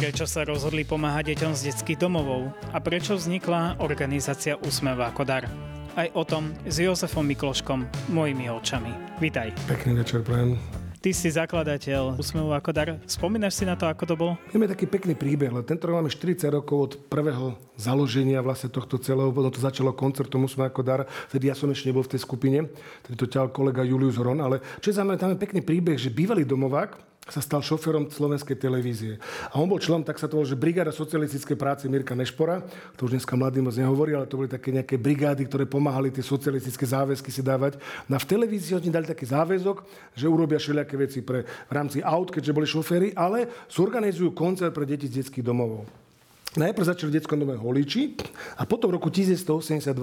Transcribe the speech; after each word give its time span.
Prečo 0.00 0.24
sa 0.24 0.48
rozhodli 0.48 0.80
pomáhať 0.80 1.36
deťom 1.36 1.52
z 1.52 1.60
detských 1.68 2.00
domovov 2.00 2.56
a 2.72 2.80
prečo 2.80 3.20
vznikla 3.20 3.84
organizácia 3.84 4.56
Úsmev 4.56 4.96
ako 4.96 5.28
dar? 5.28 5.44
Aj 5.92 6.08
o 6.16 6.24
tom 6.24 6.56
s 6.64 6.80
Jozefom 6.80 7.20
Mikloškom, 7.28 8.08
mojimi 8.08 8.48
očami. 8.48 8.96
Vítaj. 9.20 9.52
Pekný 9.68 10.00
večer, 10.00 10.24
prajem. 10.24 10.56
Ty 11.04 11.12
si 11.12 11.28
zakladateľ 11.28 12.16
Úsmevu 12.16 12.48
ako 12.48 12.72
dar. 12.72 12.96
Spomínaš 13.04 13.60
si 13.60 13.68
na 13.68 13.76
to, 13.76 13.92
ako 13.92 14.04
to 14.08 14.14
bolo? 14.16 14.32
Máme 14.56 14.72
taký 14.72 14.88
pekný 14.88 15.12
príbeh, 15.12 15.52
lebo 15.52 15.68
tento 15.68 15.84
rok 15.84 16.00
máme 16.00 16.08
40 16.08 16.48
rokov 16.48 16.76
od 16.80 16.92
prvého 17.12 17.60
založenia 17.76 18.40
vlastne 18.40 18.72
tohto 18.72 18.96
celého. 18.96 19.28
Potom 19.28 19.52
to 19.52 19.60
začalo 19.60 19.92
koncertom 19.92 20.48
Úsmev 20.48 20.72
ako 20.72 20.80
dar. 20.80 21.04
Vtedy 21.28 21.52
ja 21.52 21.54
som 21.56 21.68
ešte 21.68 21.92
nebol 21.92 22.08
v 22.08 22.16
tej 22.16 22.24
skupine. 22.24 22.72
Vtedy 23.04 23.20
to 23.20 23.28
ťal 23.28 23.52
kolega 23.52 23.84
Julius 23.84 24.16
Hron. 24.16 24.40
Ale 24.40 24.64
čo 24.80 24.88
je 24.88 24.96
zaujímavé, 24.96 25.20
tam 25.20 25.36
je 25.36 25.44
pekný 25.44 25.60
príbeh, 25.60 26.00
že 26.00 26.08
bývalý 26.08 26.48
domovák, 26.48 27.09
sa 27.28 27.44
stal 27.44 27.60
šoferom 27.60 28.08
slovenskej 28.08 28.56
televízie. 28.56 29.20
A 29.52 29.60
on 29.60 29.68
bol 29.68 29.76
členom, 29.76 30.00
tak 30.00 30.16
sa 30.16 30.24
to 30.24 30.40
volalo, 30.40 30.50
že 30.50 30.58
brigáda 30.58 30.88
socialistickej 30.88 31.54
práce 31.54 31.84
Mirka 31.84 32.16
Nešpora, 32.16 32.64
to 32.96 33.06
už 33.06 33.20
dneska 33.20 33.36
mladý 33.36 33.60
moc 33.60 33.76
nehovorí, 33.76 34.16
ale 34.16 34.24
to 34.24 34.40
boli 34.40 34.48
také 34.48 34.72
nejaké 34.72 34.96
brigády, 34.96 35.44
ktoré 35.44 35.68
pomáhali 35.68 36.08
tie 36.08 36.24
socialistické 36.24 36.88
záväzky 36.88 37.28
si 37.28 37.44
dávať. 37.44 37.76
No 38.08 38.16
v 38.16 38.24
televízii 38.24 38.80
oni 38.80 38.88
dali 38.88 39.06
taký 39.06 39.28
záväzok, 39.28 39.84
že 40.16 40.26
urobia 40.26 40.58
všelijaké 40.58 40.94
veci 40.96 41.20
pre, 41.20 41.44
v 41.44 41.72
rámci 41.72 42.00
aut, 42.00 42.32
keďže 42.32 42.56
boli 42.56 42.66
šoféry, 42.66 43.08
ale 43.14 43.46
zorganizujú 43.68 44.32
koncert 44.32 44.74
pre 44.74 44.88
deti 44.88 45.06
z 45.06 45.22
detských 45.22 45.44
domovov. 45.44 46.09
Najprv 46.50 46.82
začali 46.82 47.14
detskom 47.14 47.38
dome 47.38 47.54
Holiči 47.54 48.18
a 48.58 48.66
potom 48.66 48.90
v 48.90 48.98
roku 48.98 49.06
1982 49.06 49.94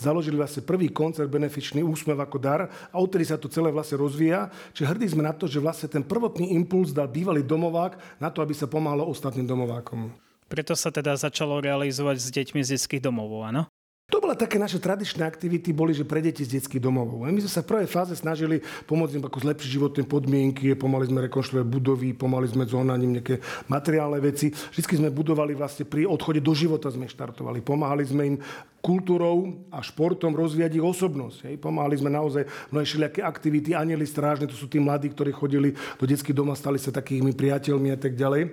založili 0.00 0.32
vlastne 0.32 0.64
prvý 0.64 0.88
koncert 0.88 1.28
benefičný 1.28 1.84
Úsmev 1.84 2.16
ako 2.16 2.40
dar 2.40 2.72
a 2.88 2.96
odtedy 2.96 3.28
sa 3.28 3.36
to 3.36 3.52
celé 3.52 3.68
vlastne 3.68 4.00
rozvíja. 4.00 4.48
Čiže 4.72 4.96
hrdí 4.96 5.06
sme 5.12 5.28
na 5.28 5.36
to, 5.36 5.44
že 5.44 5.60
vlastne 5.60 5.92
ten 5.92 6.00
prvotný 6.00 6.56
impuls 6.56 6.96
dal 6.96 7.04
bývalý 7.04 7.44
domovák 7.44 8.16
na 8.16 8.32
to, 8.32 8.40
aby 8.40 8.56
sa 8.56 8.64
pomáhalo 8.64 9.12
ostatným 9.12 9.44
domovákom. 9.44 10.08
Preto 10.48 10.72
sa 10.72 10.88
teda 10.88 11.20
začalo 11.20 11.60
realizovať 11.60 12.16
s 12.16 12.28
deťmi 12.32 12.64
z 12.64 12.80
detských 12.80 13.04
domovov, 13.04 13.52
áno? 13.52 13.68
To 14.10 14.18
bola 14.18 14.34
také 14.34 14.58
naše 14.58 14.82
tradičné 14.82 15.22
aktivity, 15.22 15.70
boli, 15.70 15.94
že 15.94 16.02
pre 16.02 16.18
deti 16.18 16.42
z 16.42 16.58
detských 16.58 16.82
domovov. 16.82 17.22
My 17.30 17.38
sme 17.38 17.46
sa 17.50 17.62
v 17.62 17.70
prvej 17.70 17.88
fáze 17.88 18.18
snažili 18.18 18.58
pomôcť 18.90 19.22
im 19.22 19.24
ako 19.30 19.38
zlepšiť 19.38 19.68
životné 19.70 20.02
podmienky, 20.02 20.74
pomali 20.74 21.06
sme 21.06 21.22
rekonštruovať 21.30 21.66
budovy, 21.70 22.10
pomali 22.18 22.50
sme 22.50 22.66
zónaním 22.66 23.22
nejaké 23.22 23.38
materiálne 23.70 24.18
veci. 24.18 24.50
Vždy 24.50 25.06
sme 25.06 25.14
budovali 25.14 25.54
vlastne 25.54 25.86
pri 25.86 26.10
odchode 26.10 26.42
do 26.42 26.50
života 26.50 26.90
sme 26.90 27.06
štartovali. 27.06 27.62
Pomáhali 27.62 28.02
sme 28.02 28.22
im 28.34 28.36
kultúrou 28.82 29.62
a 29.70 29.78
športom 29.78 30.34
rozvíjať 30.34 30.80
ich 30.80 30.84
osobnosť. 30.84 31.38
Hej. 31.46 31.54
Pomáhali 31.62 32.00
sme 32.00 32.10
naozaj 32.10 32.48
mnohé 32.74 32.82
všelijaké 32.82 33.20
aktivity, 33.22 33.78
anieli 33.78 34.08
strážne, 34.08 34.50
to 34.50 34.58
sú 34.58 34.66
tí 34.66 34.82
mladí, 34.82 35.12
ktorí 35.12 35.30
chodili 35.30 35.76
do 36.00 36.04
detských 36.08 36.34
domov, 36.34 36.58
stali 36.58 36.82
sa 36.82 36.90
takými 36.90 37.30
priateľmi 37.30 37.94
a 37.94 37.98
tak 38.00 38.18
ďalej 38.18 38.50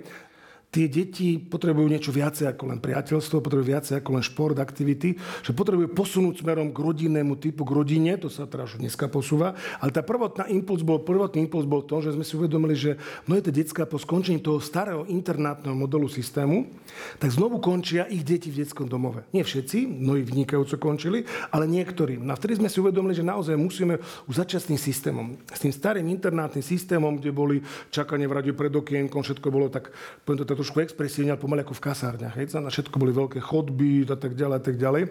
tie 0.68 0.84
deti 0.84 1.40
potrebujú 1.40 1.88
niečo 1.88 2.12
viacej 2.12 2.52
ako 2.52 2.76
len 2.76 2.78
priateľstvo, 2.84 3.40
potrebujú 3.40 3.72
viacej 3.72 4.04
ako 4.04 4.10
len 4.20 4.24
šport, 4.24 4.56
aktivity, 4.60 5.16
že 5.40 5.56
potrebujú 5.56 5.96
posunúť 5.96 6.44
smerom 6.44 6.76
k 6.76 6.78
rodinnému 6.84 7.40
typu, 7.40 7.64
k 7.64 7.72
rodine, 7.72 8.20
to 8.20 8.28
sa 8.28 8.44
teraz 8.44 8.76
už 8.76 8.84
dneska 8.84 9.08
posúva, 9.08 9.56
ale 9.80 9.90
tá 9.96 10.04
prvotná 10.04 10.44
impuls 10.52 10.84
bol, 10.84 11.00
prvotný 11.00 11.48
impuls 11.48 11.64
bol 11.64 11.80
to, 11.80 12.04
že 12.04 12.12
sme 12.12 12.24
si 12.24 12.36
uvedomili, 12.36 12.76
že 12.76 13.00
mnohé 13.24 13.40
tie 13.48 13.64
detská 13.64 13.88
po 13.88 13.96
skončení 13.96 14.44
toho 14.44 14.60
starého 14.60 15.08
internátneho 15.08 15.72
modelu 15.72 16.04
systému, 16.04 16.68
tak 17.16 17.32
znovu 17.32 17.64
končia 17.64 18.04
ich 18.04 18.20
deti 18.20 18.52
v 18.52 18.60
detskom 18.60 18.92
domove. 18.92 19.24
Nie 19.32 19.48
všetci, 19.48 19.88
mnohí 19.88 20.20
vynikajúco 20.20 20.76
končili, 20.76 21.24
ale 21.48 21.64
niektorí. 21.64 22.20
No 22.20 22.36
a 22.36 22.38
vtedy 22.38 22.60
sme 22.60 22.68
si 22.68 22.76
uvedomili, 22.84 23.16
že 23.16 23.24
naozaj 23.24 23.56
musíme 23.56 23.96
už 24.28 24.44
začať 24.44 24.60
s 24.60 24.68
tým 24.68 24.80
systémom. 24.80 25.26
S 25.48 25.64
tým 25.64 25.72
starým 25.72 26.04
internátnym 26.12 26.60
systémom, 26.60 27.16
kde 27.16 27.32
boli 27.32 27.56
čakanie 27.88 28.28
v 28.28 28.36
radiu 28.36 28.52
pred 28.52 28.72
okienkom, 28.72 29.24
všetko 29.24 29.48
bolo 29.48 29.72
tak, 29.72 29.88
poviem 30.28 30.44
to 30.44 30.57
trošku 30.58 30.82
expresívne, 30.82 31.30
ale 31.30 31.38
pomaly 31.38 31.62
ako 31.62 31.78
v 31.78 31.84
kasárniach. 31.86 32.34
Hej. 32.34 32.58
Na 32.58 32.74
všetko 32.74 32.98
boli 32.98 33.14
veľké 33.14 33.38
chodby 33.38 34.10
a 34.10 34.18
tak 34.18 34.34
ďalej 34.34 34.56
a 34.58 34.62
tak 34.62 34.74
ďalej. 34.74 35.02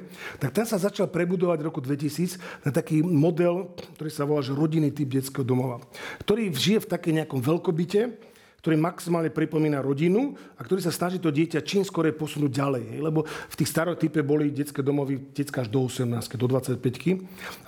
Tak 0.43 0.51
ten 0.51 0.67
sa 0.67 0.75
začal 0.75 1.07
prebudovať 1.07 1.57
v 1.63 1.67
roku 1.71 1.79
2000 1.79 2.67
na 2.67 2.75
taký 2.75 2.99
model, 2.99 3.71
ktorý 3.95 4.11
sa 4.11 4.27
volá 4.27 4.43
že 4.43 4.51
rodinný 4.51 4.91
typ 4.91 5.07
detského 5.07 5.47
domova, 5.47 5.79
ktorý 6.27 6.51
žije 6.51 6.83
v 6.83 6.91
také 6.91 7.09
nejakom 7.15 7.39
veľkobite, 7.39 8.35
ktorý 8.61 8.75
maximálne 8.75 9.29
pripomína 9.29 9.79
rodinu 9.79 10.33
a 10.57 10.61
ktorý 10.65 10.81
sa 10.81 10.91
snaží 10.91 11.21
to 11.21 11.29
dieťa 11.29 11.63
čím 11.63 11.85
skôr 11.85 12.09
posunúť 12.11 12.51
ďalej. 12.51 12.83
Hej? 12.97 12.99
Lebo 12.99 13.23
v 13.23 13.55
tých 13.55 13.69
starotype 13.69 14.25
boli 14.25 14.49
detské 14.49 14.81
domovy 14.81 15.31
detská 15.31 15.63
až 15.63 15.69
do 15.69 15.85
18, 15.85 16.09
do 16.35 16.47
25. 16.49 16.81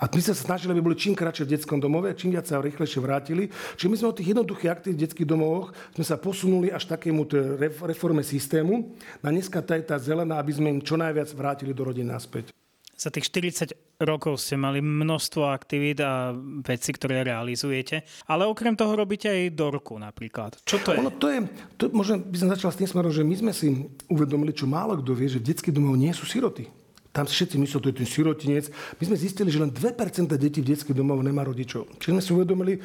A 0.02 0.04
my 0.10 0.22
sa 0.22 0.34
snažili, 0.34 0.74
aby 0.74 0.82
boli 0.82 0.98
čím 0.98 1.14
kratšie 1.14 1.46
v 1.46 1.52
detskom 1.56 1.78
domove, 1.78 2.10
čím 2.18 2.34
viac 2.34 2.50
sa 2.50 2.60
rýchlejšie 2.60 3.00
vrátili. 3.00 3.48
Čiže 3.78 3.88
my 3.88 3.96
sme 3.96 4.10
od 4.10 4.16
tých 4.18 4.30
jednoduchých 4.36 4.70
aktív 4.70 4.92
v 4.98 5.02
detských 5.06 5.30
domovoch 5.30 5.72
sme 5.96 6.04
sa 6.04 6.20
posunuli 6.20 6.68
až 6.74 6.90
takému 6.90 7.24
reforme 7.86 8.20
systému. 8.20 8.92
Na 9.24 9.32
dneska 9.32 9.62
tá 9.64 9.78
je 9.78 9.86
tá 9.86 9.96
zelená, 9.96 10.36
aby 10.36 10.52
sme 10.52 10.68
im 10.68 10.84
čo 10.84 10.98
najviac 10.98 11.30
vrátili 11.32 11.72
do 11.72 11.86
rodiny 11.86 12.12
naspäť. 12.12 12.59
Za 13.00 13.08
tých 13.08 13.32
40 13.32 14.04
rokov 14.04 14.36
ste 14.44 14.60
mali 14.60 14.84
množstvo 14.84 15.48
aktivít 15.48 16.04
a 16.04 16.36
veci, 16.60 16.92
ktoré 16.92 17.24
realizujete, 17.24 18.04
ale 18.28 18.44
okrem 18.44 18.76
toho 18.76 18.92
robíte 18.92 19.32
aj 19.32 19.56
dorku 19.56 19.96
napríklad. 19.96 20.60
Čo 20.68 20.84
to 20.84 20.92
je? 20.92 21.00
Ono 21.00 21.16
to 21.16 21.32
je, 21.32 21.48
to, 21.80 21.88
možno 21.96 22.20
by 22.20 22.36
som 22.36 22.52
začal 22.52 22.68
s 22.68 22.76
tým 22.76 22.92
smerom, 22.92 23.08
že 23.08 23.24
my 23.24 23.34
sme 23.40 23.52
si 23.56 23.88
uvedomili, 24.04 24.52
čo 24.52 24.68
málo 24.68 25.00
kto 25.00 25.16
vie, 25.16 25.32
že 25.32 25.40
v 25.40 25.48
detských 25.48 25.72
domov 25.72 25.96
nie 25.96 26.12
sú 26.12 26.28
siroty. 26.28 26.68
Tam 27.10 27.24
si 27.24 27.40
všetci 27.40 27.56
myslí, 27.56 27.76
to 27.80 27.90
je 27.90 27.98
ten 28.04 28.06
sirotinec. 28.06 28.68
My 29.00 29.04
sme 29.08 29.16
zistili, 29.16 29.48
že 29.48 29.64
len 29.64 29.72
2% 29.72 30.30
detí 30.36 30.60
v 30.60 30.68
detských 30.76 30.94
domov 30.94 31.24
nemá 31.24 31.40
rodičov. 31.42 31.88
Čiže 31.98 32.12
sme 32.14 32.22
si 32.22 32.30
uvedomili, 32.36 32.84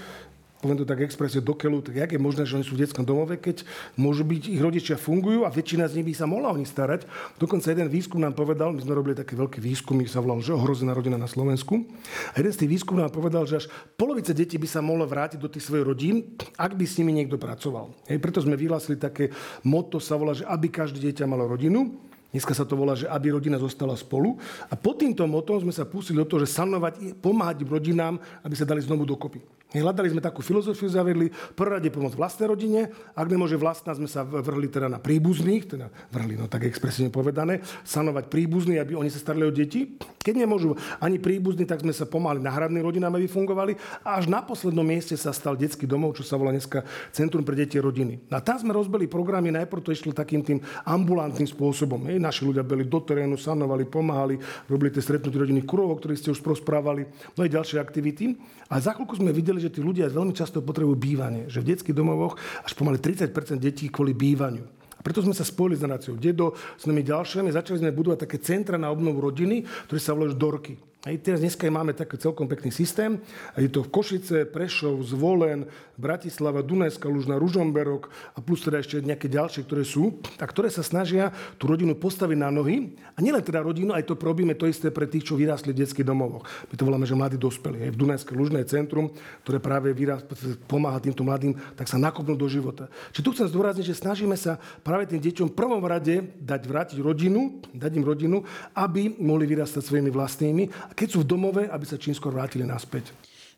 poviem 0.63 0.81
to 0.81 0.87
tak 0.87 1.05
expresie 1.05 1.43
do 1.43 1.53
keľu, 1.53 1.85
tak 1.85 1.99
jak 1.99 2.11
je 2.15 2.19
možné, 2.19 2.47
že 2.47 2.57
oni 2.57 2.65
sú 2.65 2.73
v 2.73 2.81
detskom 2.81 3.05
domove, 3.05 3.37
keď 3.37 3.61
môžu 3.99 4.25
byť, 4.25 4.49
ich 4.49 4.61
rodičia 4.61 4.95
fungujú 4.97 5.45
a 5.45 5.53
väčšina 5.53 5.85
z 5.85 6.01
nich 6.01 6.07
by 6.09 6.13
sa 6.17 6.25
mohla 6.25 6.49
o 6.49 6.57
nich 6.57 6.71
starať. 6.71 7.05
Dokonca 7.37 7.69
jeden 7.69 7.91
výskum 7.91 8.17
nám 8.17 8.33
povedal, 8.33 8.73
my 8.73 8.81
sme 8.81 8.97
robili 8.97 9.13
také 9.13 9.37
veľké 9.37 9.61
výskumy, 9.61 10.09
sa 10.09 10.23
volal, 10.23 10.41
že 10.41 10.55
ohrozená 10.55 10.95
rodina 10.95 11.19
na 11.19 11.29
Slovensku. 11.29 11.85
A 12.33 12.41
jeden 12.41 12.53
z 12.55 12.65
tých 12.65 12.81
výskumov 12.81 13.05
nám 13.05 13.13
povedal, 13.13 13.45
že 13.45 13.61
až 13.61 13.65
polovica 13.99 14.33
detí 14.33 14.57
by 14.57 14.67
sa 14.67 14.81
mohla 14.81 15.05
vrátiť 15.05 15.37
do 15.37 15.51
tých 15.51 15.67
svojich 15.69 15.85
rodín, 15.85 16.15
ak 16.57 16.73
by 16.73 16.85
s 16.87 16.97
nimi 16.97 17.13
niekto 17.13 17.37
pracoval. 17.37 17.93
Hej, 18.09 18.17
preto 18.17 18.41
sme 18.41 18.57
vyhlásili 18.57 18.97
také 18.97 19.29
motto, 19.61 20.01
sa 20.01 20.17
volá, 20.17 20.33
že 20.33 20.47
aby 20.49 20.71
každé 20.71 20.97
dieťa 20.97 21.29
malo 21.29 21.45
rodinu. 21.45 21.93
Dneska 22.35 22.51
sa 22.51 22.67
to 22.67 22.75
volá, 22.75 22.99
že 22.99 23.07
aby 23.07 23.31
rodina 23.31 23.55
zostala 23.55 23.95
spolu. 23.95 24.35
A 24.67 24.75
pod 24.75 24.99
týmto 24.99 25.23
motom 25.23 25.63
sme 25.63 25.71
sa 25.71 25.87
pustili 25.87 26.19
do 26.19 26.27
toho, 26.27 26.43
že 26.43 26.51
sanovať, 26.51 27.23
pomáhať 27.23 27.63
rodinám, 27.63 28.19
aby 28.43 28.55
sa 28.59 28.67
dali 28.67 28.83
znovu 28.83 29.07
dokopy. 29.07 29.54
Hľadali 29.81 30.11
sme 30.11 30.21
takú 30.23 30.39
filozofiu, 30.45 30.87
zavedli 30.87 31.31
prvé 31.55 31.79
rade 31.79 31.89
pomoc 31.91 32.15
vlastnej 32.15 32.47
rodine, 32.47 32.91
ak 33.15 33.27
nemôže 33.27 33.59
vlastná, 33.59 33.95
sme 33.95 34.07
sa 34.07 34.23
vrhli 34.23 34.67
teda 34.71 34.87
na 34.87 34.99
príbuzných, 35.01 35.63
teda 35.65 35.87
vrhli, 36.11 36.39
no 36.39 36.47
tak 36.51 36.67
expresívne 36.67 37.11
povedané, 37.11 37.63
sanovať 37.83 38.27
príbuzní, 38.29 38.79
aby 38.79 38.95
oni 38.95 39.09
sa 39.11 39.19
starali 39.19 39.47
o 39.47 39.53
deti. 39.53 39.97
Keď 40.25 40.35
nemôžu 40.41 40.73
ani 40.97 41.21
príbuzní, 41.21 41.69
tak 41.69 41.85
sme 41.85 41.93
sa 41.93 42.09
pomáhali 42.09 42.41
náhradným 42.41 42.81
rodinám, 42.81 43.13
aby 43.13 43.29
fungovali. 43.29 43.77
A 44.01 44.17
až 44.17 44.25
na 44.25 44.41
poslednom 44.41 44.81
mieste 44.81 45.13
sa 45.13 45.29
stal 45.29 45.53
detský 45.53 45.85
domov, 45.85 46.17
čo 46.17 46.25
sa 46.25 46.33
volá 46.33 46.49
dneska 46.49 46.81
Centrum 47.13 47.45
pre 47.45 47.53
deti 47.53 47.77
a 47.77 47.85
rodiny. 47.85 48.25
A 48.33 48.41
tam 48.41 48.57
sme 48.57 48.73
rozbili 48.73 49.05
programy, 49.05 49.53
najprv 49.53 49.85
to 49.85 49.93
išlo 49.93 50.17
takým 50.17 50.41
tým 50.41 50.59
ambulantným 50.81 51.45
spôsobom. 51.45 52.09
Hej 52.09 52.17
naši 52.17 52.41
ľudia 52.41 52.65
boli 52.65 52.89
do 52.89 52.97
terénu, 52.97 53.37
sanovali, 53.37 53.85
pomáhali, 53.85 54.41
robili 54.65 54.89
tie 54.89 55.05
stretnutie 55.05 55.37
rodinných 55.37 55.69
kruhov, 55.69 56.01
ktorých 56.01 56.19
ste 56.19 56.33
už 56.33 56.41
prosprávali, 56.41 57.05
no 57.37 57.45
aj 57.45 57.53
ďalšie 57.53 57.77
aktivity. 57.77 58.33
A 58.65 58.81
za 58.81 58.97
chvíľku 58.97 59.21
sme 59.21 59.29
videli, 59.29 59.61
že 59.65 59.73
tí 59.73 59.81
ľudia 59.81 60.05
veľmi 60.13 60.31
často 60.37 60.61
potrebujú 60.61 60.93
bývanie, 60.93 61.49
že 61.49 61.61
v 61.61 61.73
detských 61.73 61.97
domovoch 61.97 62.37
až 62.61 62.71
pomaly 62.77 63.01
30% 63.01 63.33
detí 63.57 63.89
kvôli 63.89 64.13
bývaniu. 64.13 64.65
A 64.95 65.01
preto 65.01 65.25
sme 65.25 65.33
sa 65.33 65.41
spojili 65.41 65.75
s 65.75 65.83
naráciou 65.83 66.15
Dedo, 66.15 66.53
s 66.53 66.85
nami 66.85 67.01
ďalšími, 67.01 67.49
začali 67.49 67.81
sme 67.81 67.97
budovať 67.97 68.29
také 68.29 68.37
centra 68.39 68.77
na 68.77 68.93
obnovu 68.93 69.25
rodiny, 69.25 69.65
ktoré 69.89 69.99
sa 69.99 70.13
volajú 70.13 70.37
Dorky. 70.37 70.77
Aj 71.05 71.13
teraz 71.21 71.37
dneska 71.37 71.69
máme 71.69 71.93
taký 71.93 72.17
celkom 72.17 72.49
pekný 72.49 72.73
systém. 72.73 73.21
Je 73.53 73.69
to 73.69 73.85
v 73.85 73.93
Košice, 73.93 74.49
Prešov, 74.49 75.05
Zvolen, 75.05 75.69
Bratislava, 76.01 76.65
Dunajská, 76.65 77.05
Lužná, 77.05 77.37
Ružomberok 77.37 78.09
a 78.33 78.41
plus 78.41 78.65
teda 78.65 78.81
ešte 78.81 79.05
nejaké 79.05 79.29
ďalšie, 79.29 79.69
ktoré 79.69 79.85
sú, 79.85 80.17
a 80.41 80.49
ktoré 80.49 80.73
sa 80.73 80.81
snažia 80.81 81.29
tú 81.61 81.69
rodinu 81.69 81.93
postaviť 81.93 82.37
na 82.41 82.49
nohy. 82.49 82.97
A 83.13 83.21
nielen 83.21 83.45
teda 83.45 83.61
rodinu, 83.61 83.93
aj 83.93 84.01
to 84.01 84.17
robíme 84.17 84.57
to 84.57 84.65
isté 84.65 84.89
pre 84.89 85.05
tých, 85.05 85.29
čo 85.29 85.37
vyrásli 85.37 85.77
v 85.77 85.85
detských 85.85 86.09
domovoch. 86.09 86.49
My 86.67 86.73
to 86.73 86.89
voláme, 86.89 87.05
že 87.05 87.13
mladí 87.13 87.37
dospelí. 87.37 87.85
Aj 87.85 87.93
v 87.93 88.01
Dunajské 88.01 88.33
Lužné 88.33 88.65
centrum, 88.65 89.13
ktoré 89.45 89.61
práve 89.61 89.93
vyrás, 89.93 90.25
pomáha 90.65 90.97
týmto 90.97 91.21
mladým, 91.21 91.53
tak 91.77 91.85
sa 91.85 92.01
nakopnú 92.01 92.33
do 92.33 92.49
života. 92.49 92.89
Čiže 93.13 93.21
tu 93.21 93.29
chcem 93.37 93.47
zdôrazniť, 93.53 93.93
že 93.93 94.01
snažíme 94.01 94.33
sa 94.33 94.57
práve 94.81 95.05
tým 95.05 95.21
deťom 95.21 95.53
v 95.53 95.57
prvom 95.57 95.85
rade 95.85 96.33
dať 96.41 96.61
vrátiť 96.65 96.97
rodinu, 96.97 97.61
dať 97.77 97.91
im 97.93 98.01
rodinu, 98.01 98.37
aby 98.73 99.13
mohli 99.21 99.45
vyrastať 99.45 99.85
svojimi 99.85 100.09
vlastnými 100.09 100.94
keď 100.95 101.07
sú 101.11 101.19
v 101.21 101.29
domove, 101.29 101.63
aby 101.67 101.85
sa 101.85 101.99
čím 101.99 102.15
skôr 102.15 102.31
vrátili 102.31 102.63
naspäť. 102.63 103.11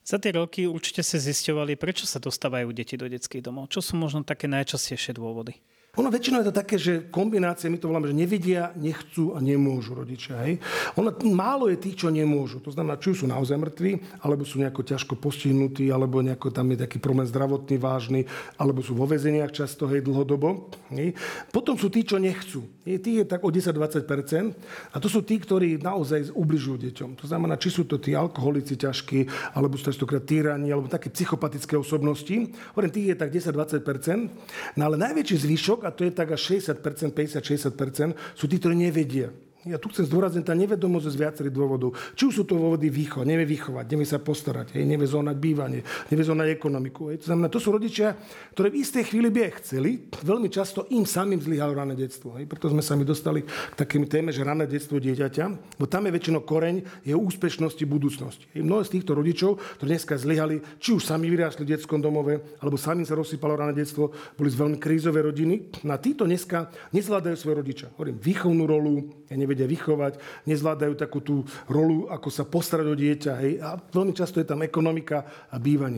Za 0.07 0.17
tie 0.17 0.33
roky 0.33 0.63
určite 0.65 1.03
ste 1.03 1.19
zisťovali, 1.19 1.75
prečo 1.75 2.07
sa 2.07 2.17
dostávajú 2.17 2.71
deti 2.71 2.95
do 2.95 3.11
detských 3.11 3.43
domov. 3.43 3.67
Čo 3.69 3.83
sú 3.83 3.93
možno 3.99 4.23
také 4.23 4.47
najčastejšie 4.47 5.13
dôvody? 5.13 5.59
Ono 5.97 6.13
väčšinou 6.13 6.45
je 6.45 6.49
to 6.53 6.59
také, 6.61 6.77
že 6.77 7.09
kombinácia, 7.09 7.73
my 7.73 7.81
to 7.81 7.89
voláme, 7.89 8.05
že 8.05 8.13
nevedia, 8.13 8.69
nechcú 8.77 9.33
a 9.33 9.41
nemôžu 9.41 9.97
rodičia. 9.97 10.37
Hej? 10.45 10.61
Ono, 10.93 11.09
málo 11.33 11.73
je 11.73 11.81
tých, 11.81 12.05
čo 12.05 12.13
nemôžu. 12.13 12.61
To 12.61 12.69
znamená, 12.69 13.01
či 13.01 13.17
sú 13.17 13.25
naozaj 13.25 13.57
mŕtvi, 13.57 14.21
alebo 14.21 14.45
sú 14.45 14.61
nejako 14.61 14.85
ťažko 14.85 15.17
postihnutí, 15.17 15.89
alebo 15.89 16.21
nejako 16.21 16.53
tam 16.53 16.69
je 16.69 16.85
taký 16.85 17.01
problém 17.01 17.25
zdravotný 17.25 17.81
vážny, 17.81 18.29
alebo 18.61 18.85
sú 18.85 18.93
vo 18.93 19.09
väzeniach 19.09 19.49
často, 19.49 19.89
hej, 19.89 20.05
dlhodobo. 20.05 20.69
Hej? 20.93 21.17
Potom 21.49 21.73
sú 21.81 21.89
tí, 21.89 22.05
čo 22.05 22.21
nechcú. 22.21 22.61
Hej? 22.85 23.01
Tých 23.01 23.17
je 23.21 23.25
tak 23.25 23.41
o 23.41 23.49
10-20%. 23.49 24.93
A 24.93 24.97
to 25.01 25.09
sú 25.09 25.25
tí, 25.25 25.41
ktorí 25.41 25.81
naozaj 25.81 26.29
ubližujú 26.29 26.77
deťom. 26.93 27.17
To 27.17 27.25
znamená, 27.25 27.57
či 27.57 27.73
sú 27.73 27.89
to 27.89 27.97
tí 27.97 28.13
alkoholici 28.13 28.77
ťažkí, 28.77 29.49
alebo 29.57 29.73
sú 29.73 29.89
to 29.89 29.97
častokrát 29.97 30.21
týrani, 30.21 30.69
alebo 30.69 30.85
také 30.85 31.09
psychopatické 31.09 31.73
osobnosti. 31.73 32.53
Hovorím, 32.77 32.93
tých 32.93 33.07
je 33.09 33.17
tak 33.17 33.33
10-20%. 33.33 34.77
No 34.77 34.93
ale 34.93 35.01
najväčší 35.01 35.41
zvyšok, 35.41 35.86
а 35.87 35.95
тој 35.95 36.11
е 36.11 36.15
така 36.15 36.35
60%, 36.35 37.13
50-60%, 37.15 38.13
тој 38.63 38.75
не 38.75 38.91
ведија. 38.91 39.31
Ja 39.67 39.77
tu 39.77 39.91
chcem 39.91 40.07
zdôrazniť 40.07 40.43
tá 40.47 40.55
nevedomosť 40.55 41.11
z 41.11 41.17
viacerých 41.19 41.53
dôvodov. 41.53 41.93
Či 42.15 42.23
už 42.31 42.33
sú 42.39 42.43
to 42.47 42.55
dôvody 42.55 42.87
výchova, 42.87 43.27
nevie 43.27 43.43
vychovať, 43.43 43.85
nevie 43.91 44.07
sa 44.07 44.23
postarať, 44.23 44.79
hej, 44.79 44.87
nevie 44.87 45.03
zónať 45.03 45.35
bývanie, 45.35 45.83
nevie 46.07 46.23
zónať 46.23 46.47
ekonomiku. 46.55 47.11
Hej. 47.11 47.27
To 47.27 47.35
znamená, 47.35 47.51
to 47.51 47.59
sú 47.59 47.75
rodičia, 47.75 48.15
ktorí 48.55 48.71
v 48.71 48.79
istej 48.81 49.03
chvíli 49.11 49.27
by 49.27 49.39
aj 49.47 49.53
chceli, 49.63 49.91
veľmi 50.23 50.47
často 50.47 50.87
im 50.95 51.03
samým 51.03 51.43
zlyhalo 51.43 51.75
rané 51.75 51.99
detstvo. 51.99 52.39
Hej. 52.39 52.47
Preto 52.47 52.71
sme 52.71 52.79
sa 52.79 52.95
mi 52.95 53.03
dostali 53.03 53.43
k 53.43 53.75
takým 53.75 54.07
téme, 54.07 54.31
že 54.31 54.47
rané 54.47 54.69
detstvo 54.69 55.01
dieťaťa, 55.03 55.75
bo 55.75 55.85
tam 55.85 56.07
je 56.07 56.15
väčšinou 56.15 56.41
koreň 56.47 57.03
jeho 57.03 57.19
úspešnosti 57.19 57.83
budúcnosti. 57.83 58.47
Hej. 58.55 58.63
Mnoho 58.63 58.87
z 58.87 58.93
týchto 58.95 59.11
rodičov, 59.17 59.59
ktorí 59.81 59.99
dneska 59.99 60.15
zlyhali, 60.15 60.63
či 60.79 60.95
už 60.95 61.03
sami 61.03 61.27
vyrástli 61.27 61.67
v 61.67 61.75
detskom 61.75 61.99
domove, 61.99 62.39
alebo 62.63 62.79
sami 62.79 63.03
sa 63.03 63.17
rozsypalo 63.19 63.59
rané 63.59 63.75
detstvo, 63.75 64.15
boli 64.39 64.47
z 64.47 64.59
veľmi 64.59 64.77
krízové 64.79 65.25
rodiny. 65.25 65.83
Na 65.83 65.99
títo 65.99 66.23
dneska 66.23 66.71
nezvládajú 66.93 67.35
svoje 67.35 67.55
rodiča. 67.59 67.91
Hovorím, 67.97 68.21
výchovnú 68.21 68.63
rolu, 68.63 68.93
ja 69.27 69.35
nevedia 69.57 69.65
vychovať, 69.65 70.21
nezvládajú 70.45 70.93
takú 70.93 71.19
tú 71.25 71.41
rolu, 71.65 72.05
ako 72.13 72.29
sa 72.29 72.45
postarať 72.45 72.87
o 72.93 72.95
dieťa. 72.95 73.33
Hej. 73.41 73.53
A 73.65 73.81
veľmi 73.81 74.13
často 74.13 74.37
je 74.37 74.45
tam 74.45 74.61
ekonomika 74.61 75.25
a 75.49 75.57
bývanie. 75.57 75.97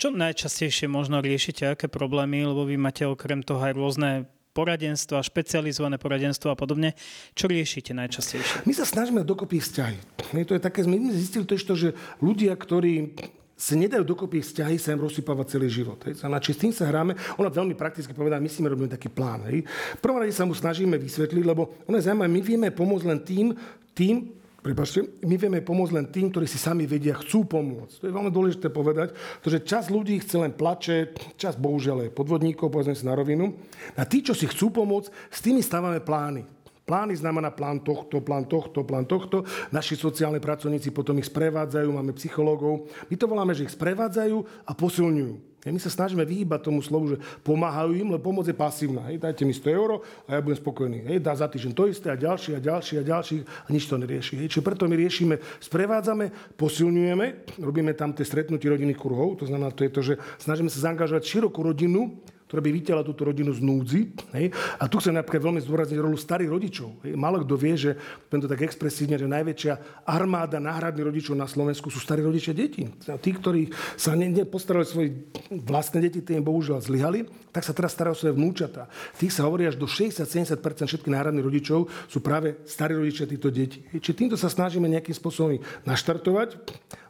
Čo 0.00 0.12
najčastejšie 0.16 0.88
možno 0.88 1.20
riešite, 1.20 1.68
aké 1.68 1.92
problémy, 1.92 2.48
lebo 2.48 2.64
vy 2.64 2.80
máte 2.80 3.04
okrem 3.04 3.44
toho 3.44 3.60
aj 3.60 3.76
rôzne 3.76 4.10
poradenstva, 4.50 5.24
špecializované 5.24 5.96
poradenstvo 5.96 6.52
a 6.52 6.56
podobne. 6.58 6.96
Čo 7.32 7.48
riešite 7.48 7.96
najčastejšie? 7.96 8.66
My 8.66 8.72
sa 8.76 8.84
snažíme 8.84 9.24
dokopy 9.24 9.62
vzťahy. 9.62 9.96
My 10.36 10.42
to 10.44 10.56
je 10.56 10.60
také, 10.60 10.84
my 10.84 10.96
zistili 11.14 11.46
to, 11.46 11.56
že 11.56 11.96
ľudia, 12.20 12.52
ktorí 12.58 13.14
sa 13.60 13.76
nedajú 13.76 14.00
dokopy 14.08 14.40
vzťahy, 14.40 14.80
sa 14.80 14.96
im 14.96 15.04
rozsypáva 15.04 15.44
celý 15.44 15.68
život. 15.68 16.00
Hej. 16.08 16.24
A 16.24 16.40
či 16.40 16.56
s 16.56 16.62
tým 16.64 16.72
sa 16.72 16.88
hráme, 16.88 17.12
ona 17.36 17.52
veľmi 17.52 17.76
prakticky 17.76 18.16
povedá, 18.16 18.40
my 18.40 18.48
si 18.48 18.64
robíme 18.64 18.88
taký 18.88 19.12
plán. 19.12 19.44
Hej. 19.52 19.68
V 19.68 20.00
prvom 20.00 20.24
rade 20.24 20.32
sa 20.32 20.48
mu 20.48 20.56
snažíme 20.56 20.96
vysvetliť, 20.96 21.44
lebo 21.44 21.76
ona 21.84 22.00
je 22.00 22.08
zaujímavé, 22.08 22.32
my 22.32 22.40
vieme 22.40 22.68
pomôcť 22.72 23.04
len 23.04 23.20
tým, 23.20 23.46
tým, 23.92 24.40
Prepačte, 24.60 25.24
my 25.24 25.40
vieme 25.40 25.64
pomôcť 25.64 25.94
len 25.96 26.06
tým, 26.12 26.28
ktorí 26.28 26.44
si 26.44 26.60
sami 26.60 26.84
vedia, 26.84 27.16
chcú 27.16 27.48
pomôcť. 27.48 27.96
To 27.96 28.04
je 28.04 28.12
veľmi 28.12 28.28
dôležité 28.28 28.68
povedať, 28.68 29.16
pretože 29.40 29.64
čas 29.64 29.88
ľudí 29.88 30.20
chce 30.20 30.36
len 30.36 30.52
plače, 30.52 31.16
čas 31.40 31.56
bohužiaľ 31.56 32.04
je 32.04 32.12
podvodníkov, 32.12 32.68
povedzme 32.68 32.92
si 32.92 33.08
na 33.08 33.16
rovinu. 33.16 33.56
A 33.96 34.04
tí, 34.04 34.20
čo 34.20 34.36
si 34.36 34.44
chcú 34.44 34.68
pomôcť, 34.68 35.08
s 35.32 35.40
tými 35.40 35.64
stávame 35.64 36.04
plány. 36.04 36.44
Plány 36.90 37.14
znamená 37.14 37.54
plán 37.54 37.86
tohto, 37.86 38.18
plán 38.18 38.50
tohto, 38.50 38.82
plán 38.82 39.06
tohto. 39.06 39.46
Naši 39.70 39.94
sociálni 39.94 40.42
pracovníci 40.42 40.90
potom 40.90 41.14
ich 41.22 41.30
sprevádzajú, 41.30 41.86
máme 41.86 42.10
psychológov. 42.18 42.90
My 43.06 43.14
to 43.14 43.30
voláme, 43.30 43.54
že 43.54 43.62
ich 43.62 43.78
sprevádzajú 43.78 44.66
a 44.66 44.74
posilňujú. 44.74 45.62
my 45.70 45.78
sa 45.78 45.86
snažíme 45.86 46.26
vyhýbať 46.26 46.66
tomu 46.66 46.82
slovu, 46.82 47.14
že 47.14 47.22
pomáhajú 47.46 47.94
im, 47.94 48.10
lebo 48.10 48.26
pomoc 48.26 48.42
je 48.50 48.58
pasívna. 48.58 49.06
Hej, 49.06 49.22
dajte 49.22 49.46
mi 49.46 49.54
100 49.54 49.70
eur 49.70 50.02
a 50.26 50.30
ja 50.34 50.42
budem 50.42 50.58
spokojný. 50.58 50.98
Hej, 51.06 51.22
dá 51.22 51.30
za 51.38 51.46
týždeň 51.46 51.72
to 51.78 51.86
isté 51.86 52.10
a 52.10 52.18
ďalší 52.18 52.58
a 52.58 52.60
ďalší 52.64 52.94
a 52.98 53.02
ďalší 53.06 53.36
a 53.46 53.68
nič 53.70 53.86
to 53.86 53.94
nerieši. 53.94 54.34
Hej, 54.42 54.46
čiže 54.50 54.66
preto 54.66 54.90
my 54.90 54.98
riešime, 54.98 55.38
sprevádzame, 55.62 56.58
posilňujeme, 56.58 57.54
robíme 57.62 57.94
tam 57.94 58.10
tie 58.18 58.26
stretnutie 58.26 58.66
rodinných 58.66 58.98
kruhov, 58.98 59.38
to 59.38 59.46
znamená, 59.46 59.70
to 59.70 59.86
je 59.86 59.94
to, 59.94 60.00
že 60.02 60.14
snažíme 60.42 60.66
sa 60.66 60.90
zaangažovať 60.90 61.22
širokú 61.22 61.62
rodinu, 61.62 62.18
ktorá 62.50 62.66
by 62.66 62.70
vytiala 62.74 63.06
túto 63.06 63.22
rodinu 63.22 63.54
z 63.54 63.62
núdzi. 63.62 64.10
Hej. 64.34 64.50
A 64.82 64.90
tu 64.90 64.98
chcem 64.98 65.14
napríklad 65.14 65.38
veľmi 65.38 65.62
zdôrazniť 65.62 66.02
rolu 66.02 66.18
starých 66.18 66.50
rodičov. 66.50 67.06
Hej. 67.06 67.14
Málo 67.14 67.46
kto 67.46 67.54
vie, 67.54 67.78
že, 67.78 67.94
to 68.26 68.50
tak 68.50 68.66
expresívne, 68.66 69.14
že 69.14 69.30
najväčšia 69.30 70.02
armáda 70.02 70.58
náhradných 70.58 71.06
rodičov 71.06 71.38
na 71.38 71.46
Slovensku 71.46 71.94
sú 71.94 72.02
starí 72.02 72.26
rodičia 72.26 72.50
detí. 72.50 72.90
Tí, 73.06 73.30
ktorí 73.30 73.70
sa 73.94 74.18
nepostarali 74.18 74.82
svoje 74.82 75.30
vlastné 75.46 76.10
deti, 76.10 76.26
tie 76.26 76.42
im 76.42 76.44
bohužiaľ 76.44 76.82
zlyhali, 76.82 77.30
tak 77.54 77.62
sa 77.62 77.70
teraz 77.70 77.94
starajú 77.94 78.18
svoje 78.18 78.34
vnúčata. 78.34 78.90
Tých 79.14 79.30
sa 79.30 79.46
hovorí 79.46 79.70
až 79.70 79.78
do 79.78 79.86
60-70% 79.86 80.58
všetkých 80.90 81.14
náhradných 81.14 81.46
rodičov 81.46 81.86
sú 82.10 82.18
práve 82.18 82.58
starí 82.66 82.98
rodičia 82.98 83.30
týchto 83.30 83.54
detí. 83.54 83.86
Čiže 83.94 84.26
týmto 84.26 84.34
sa 84.34 84.50
snažíme 84.50 84.90
nejakým 84.90 85.14
spôsobom 85.14 85.62
naštartovať 85.86 86.58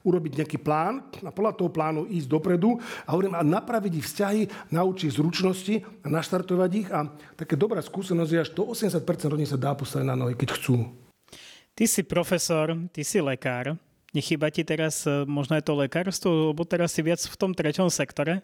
urobiť 0.00 0.32
nejaký 0.40 0.58
plán 0.60 1.04
a 1.20 1.30
podľa 1.32 1.52
toho 1.56 1.68
plánu 1.68 2.08
ísť 2.08 2.28
dopredu 2.28 2.80
a, 3.04 3.08
hovorím, 3.12 3.36
a 3.36 3.44
napraviť 3.44 3.92
ich 4.00 4.06
vzťahy, 4.08 4.42
naučiť 4.72 5.10
zručnosti 5.12 5.74
a 6.04 6.06
naštartovať 6.08 6.70
ich. 6.76 6.88
A 6.88 7.08
také 7.36 7.58
dobrá 7.58 7.84
skúsenosť 7.84 8.30
je, 8.32 8.38
až 8.40 8.50
to 8.56 8.62
80% 8.72 9.04
rodín 9.28 9.48
sa 9.48 9.60
dá 9.60 9.76
postaviť 9.76 10.06
na 10.08 10.16
nohy, 10.16 10.34
keď 10.36 10.56
chcú. 10.56 10.88
Ty 11.76 11.84
si 11.84 12.02
profesor, 12.04 12.76
ty 12.92 13.04
si 13.04 13.20
lekár. 13.20 13.76
Nechýba 14.10 14.50
ti 14.50 14.66
teraz 14.66 15.06
e, 15.06 15.22
možno 15.22 15.54
je 15.54 15.62
to 15.62 15.78
lekárstvo, 15.78 16.50
lebo 16.50 16.66
teraz 16.66 16.90
si 16.90 17.00
viac 17.00 17.22
v 17.22 17.36
tom 17.38 17.54
treťom 17.54 17.86
sektore? 17.86 18.42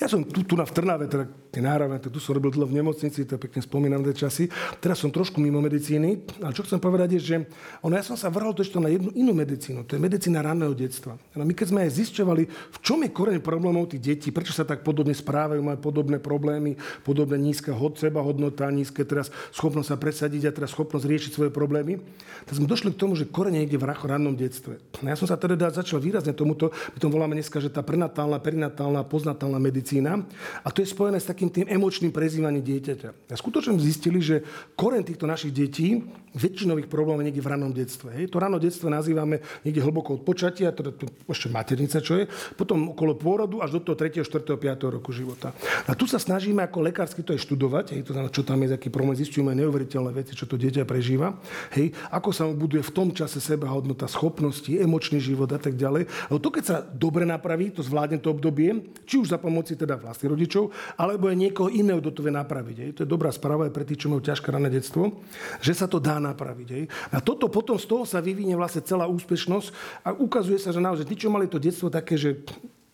Ja 0.00 0.06
som 0.08 0.24
tu, 0.24 0.44
tu 0.44 0.54
na 0.54 0.68
v 0.68 0.72
Trnave, 0.74 1.08
teda 1.08 1.24
nahrávame, 1.52 2.00
tu 2.00 2.20
som 2.20 2.36
robil 2.36 2.52
dlho 2.52 2.68
v 2.68 2.76
nemocnici, 2.80 3.24
to 3.24 3.40
pekne 3.40 3.60
spomínam 3.64 4.04
tie 4.04 4.26
časy. 4.26 4.44
Teraz 4.80 5.00
som 5.00 5.08
trošku 5.08 5.40
mimo 5.40 5.60
medicíny, 5.64 6.28
ale 6.44 6.52
čo 6.52 6.64
chcem 6.64 6.80
povedať 6.80 7.16
je, 7.16 7.20
že 7.20 7.36
ono, 7.80 7.96
ja 7.96 8.04
som 8.04 8.16
sa 8.16 8.28
vrhol 8.28 8.52
to 8.52 8.64
na 8.80 8.92
jednu 8.92 9.12
inú 9.16 9.32
medicínu, 9.32 9.84
to 9.88 9.96
je 9.96 10.00
medicína 10.02 10.44
ranného 10.44 10.76
detstva. 10.76 11.16
No, 11.36 11.44
my 11.44 11.52
keď 11.56 11.66
sme 11.72 11.80
aj 11.88 11.90
zisťovali, 11.92 12.42
v 12.48 12.78
čom 12.84 13.00
je 13.04 13.10
koreň 13.12 13.38
problémov 13.40 13.92
tých 13.92 14.02
detí, 14.02 14.28
prečo 14.28 14.52
sa 14.52 14.64
tak 14.64 14.84
podobne 14.84 15.16
správajú, 15.16 15.60
majú 15.60 15.78
podobné 15.80 16.20
problémy, 16.20 16.76
podobné 17.06 17.40
nízka 17.40 17.72
hod, 17.72 17.96
seba 17.96 18.20
hodnota, 18.20 18.68
nízke 18.68 19.04
teraz 19.04 19.32
schopnosť 19.56 19.88
sa 19.88 19.96
presadiť 19.96 20.42
a 20.48 20.54
teraz 20.56 20.72
schopnosť 20.72 21.04
riešiť 21.04 21.30
svoje 21.32 21.50
problémy, 21.52 22.00
tak 22.44 22.56
sme 22.56 22.68
došli 22.68 22.92
k 22.92 23.00
tomu, 23.00 23.16
že 23.16 23.28
koreň 23.28 23.64
je 23.68 23.78
v 23.78 23.84
rannom 23.88 24.36
detstve. 24.36 24.80
No, 25.00 25.08
ja 25.08 25.16
som 25.16 25.24
sa 25.24 25.40
teda 25.40 25.72
začal 25.72 26.02
výrazne 26.02 26.36
tomuto, 26.36 26.68
my 26.68 26.98
to 27.00 27.08
voláme 27.08 27.32
dneska, 27.32 27.56
že 27.62 27.72
tá 27.72 27.80
prenatálna, 27.80 28.36
perinatálna, 28.36 29.08
poznatálna 29.08 29.56
medicína. 29.56 30.20
A 30.60 30.68
to 30.68 30.84
je 30.84 30.92
spojené 30.92 31.16
s 31.16 31.24
takým 31.24 31.48
tým 31.48 31.64
emočným 31.64 32.12
prezývaním 32.12 32.60
dieťaťa. 32.60 33.32
A 33.32 33.34
skutočne 33.38 33.80
zistili, 33.80 34.20
že 34.20 34.44
koren 34.76 35.00
týchto 35.00 35.24
našich 35.24 35.54
detí 35.54 36.04
väčšinových 36.32 36.88
problémov 36.88 37.24
niekde 37.24 37.44
v 37.44 37.52
ranom 37.52 37.72
detstve. 37.72 38.08
Hej. 38.16 38.32
To 38.32 38.40
rano 38.40 38.56
detstvo 38.56 38.88
nazývame 38.88 39.44
niekde 39.64 39.84
hlboko 39.84 40.16
od 40.16 40.22
počatia, 40.24 40.72
teda 40.72 40.96
ešte 41.28 41.52
maternica, 41.52 42.00
čo 42.00 42.16
je, 42.16 42.24
potom 42.56 42.96
okolo 42.96 43.16
pôrodu 43.16 43.60
až 43.60 43.76
do 43.76 43.80
toho 43.84 43.96
3., 43.96 44.24
4., 44.24 44.56
5. 44.56 44.96
roku 44.96 45.12
života. 45.12 45.52
A 45.84 45.92
tu 45.92 46.08
sa 46.08 46.16
snažíme 46.16 46.64
ako 46.64 46.88
lekársky 46.88 47.20
to 47.20 47.36
aj 47.36 47.40
študovať, 47.44 47.96
hej, 47.96 48.02
to 48.08 48.16
znamená, 48.16 48.32
čo 48.32 48.44
tam 48.44 48.64
je, 48.64 48.72
aký 48.72 48.88
problém, 48.88 49.16
zistujeme 49.16 49.52
neuveriteľné 49.60 50.10
veci, 50.16 50.32
čo 50.32 50.48
to 50.48 50.56
dieťa 50.56 50.88
prežíva, 50.88 51.36
hej, 51.76 51.92
ako 52.08 52.28
sa 52.32 52.48
mu 52.48 52.56
buduje 52.56 52.80
v 52.80 52.94
tom 52.96 53.12
čase 53.12 53.36
seba 53.36 53.68
hodnota, 53.68 54.08
schopnosti, 54.08 54.72
emočný 54.82 55.22
život 55.22 55.48
a 55.54 55.60
tak 55.62 55.78
ďalej. 55.78 56.10
Lebo 56.28 56.38
to, 56.42 56.50
keď 56.50 56.64
sa 56.64 56.76
dobre 56.82 57.22
napraví, 57.22 57.70
to 57.70 57.80
zvládne 57.80 58.18
to 58.18 58.34
obdobie, 58.34 58.92
či 59.06 59.22
už 59.22 59.32
za 59.32 59.38
pomoci 59.38 59.78
teda 59.78 59.96
vlastných 59.96 60.32
rodičov, 60.34 60.74
alebo 60.98 61.30
aj 61.30 61.36
niekoho 61.38 61.68
iného, 61.70 62.02
kto 62.02 62.10
to 62.10 62.24
vie 62.26 62.34
napraviť. 62.34 62.76
Hej. 62.82 62.90
To 62.98 63.00
je 63.06 63.08
dobrá 63.08 63.30
správa 63.30 63.70
aj 63.70 63.72
pre 63.72 63.86
tých, 63.86 64.04
čo 64.04 64.10
majú 64.10 64.20
ťažké 64.20 64.48
rané 64.50 64.68
detstvo, 64.68 65.22
že 65.62 65.72
sa 65.72 65.86
to 65.86 66.02
dá 66.02 66.18
napraviť. 66.18 66.68
Hej. 66.68 66.84
A 67.14 67.22
toto 67.22 67.46
potom 67.46 67.78
z 67.78 67.86
toho 67.86 68.04
sa 68.04 68.18
vyvinie 68.18 68.58
vlastne 68.58 68.82
celá 68.82 69.06
úspešnosť 69.06 69.68
a 70.02 70.12
ukazuje 70.12 70.58
sa, 70.58 70.74
že 70.74 70.82
naozaj 70.82 71.06
tí, 71.06 71.14
čo 71.14 71.30
mali 71.30 71.46
to 71.46 71.62
detstvo 71.62 71.88
také, 71.88 72.18
že 72.18 72.42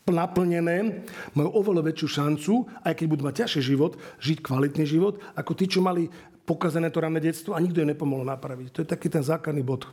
naplnené, 0.08 1.04
majú 1.36 1.52
oveľa 1.60 1.92
väčšiu 1.92 2.08
šancu, 2.08 2.52
aj 2.80 2.96
keď 2.96 3.06
budú 3.12 3.22
mať 3.28 3.44
ťažší 3.44 3.60
život, 3.76 4.00
žiť 4.24 4.38
kvalitný 4.40 4.84
život, 4.88 5.20
ako 5.36 5.52
tí, 5.52 5.68
čo 5.68 5.84
mali 5.84 6.08
pokazené 6.48 6.88
to 6.88 7.04
rané 7.04 7.20
detstvo 7.20 7.52
a 7.52 7.60
nikto 7.60 7.84
im 7.84 7.92
nepomohol 7.92 8.24
napraviť. 8.24 8.68
To 8.72 8.80
je 8.80 8.88
taký 8.88 9.12
ten 9.12 9.20
základný 9.20 9.60
bod. 9.60 9.84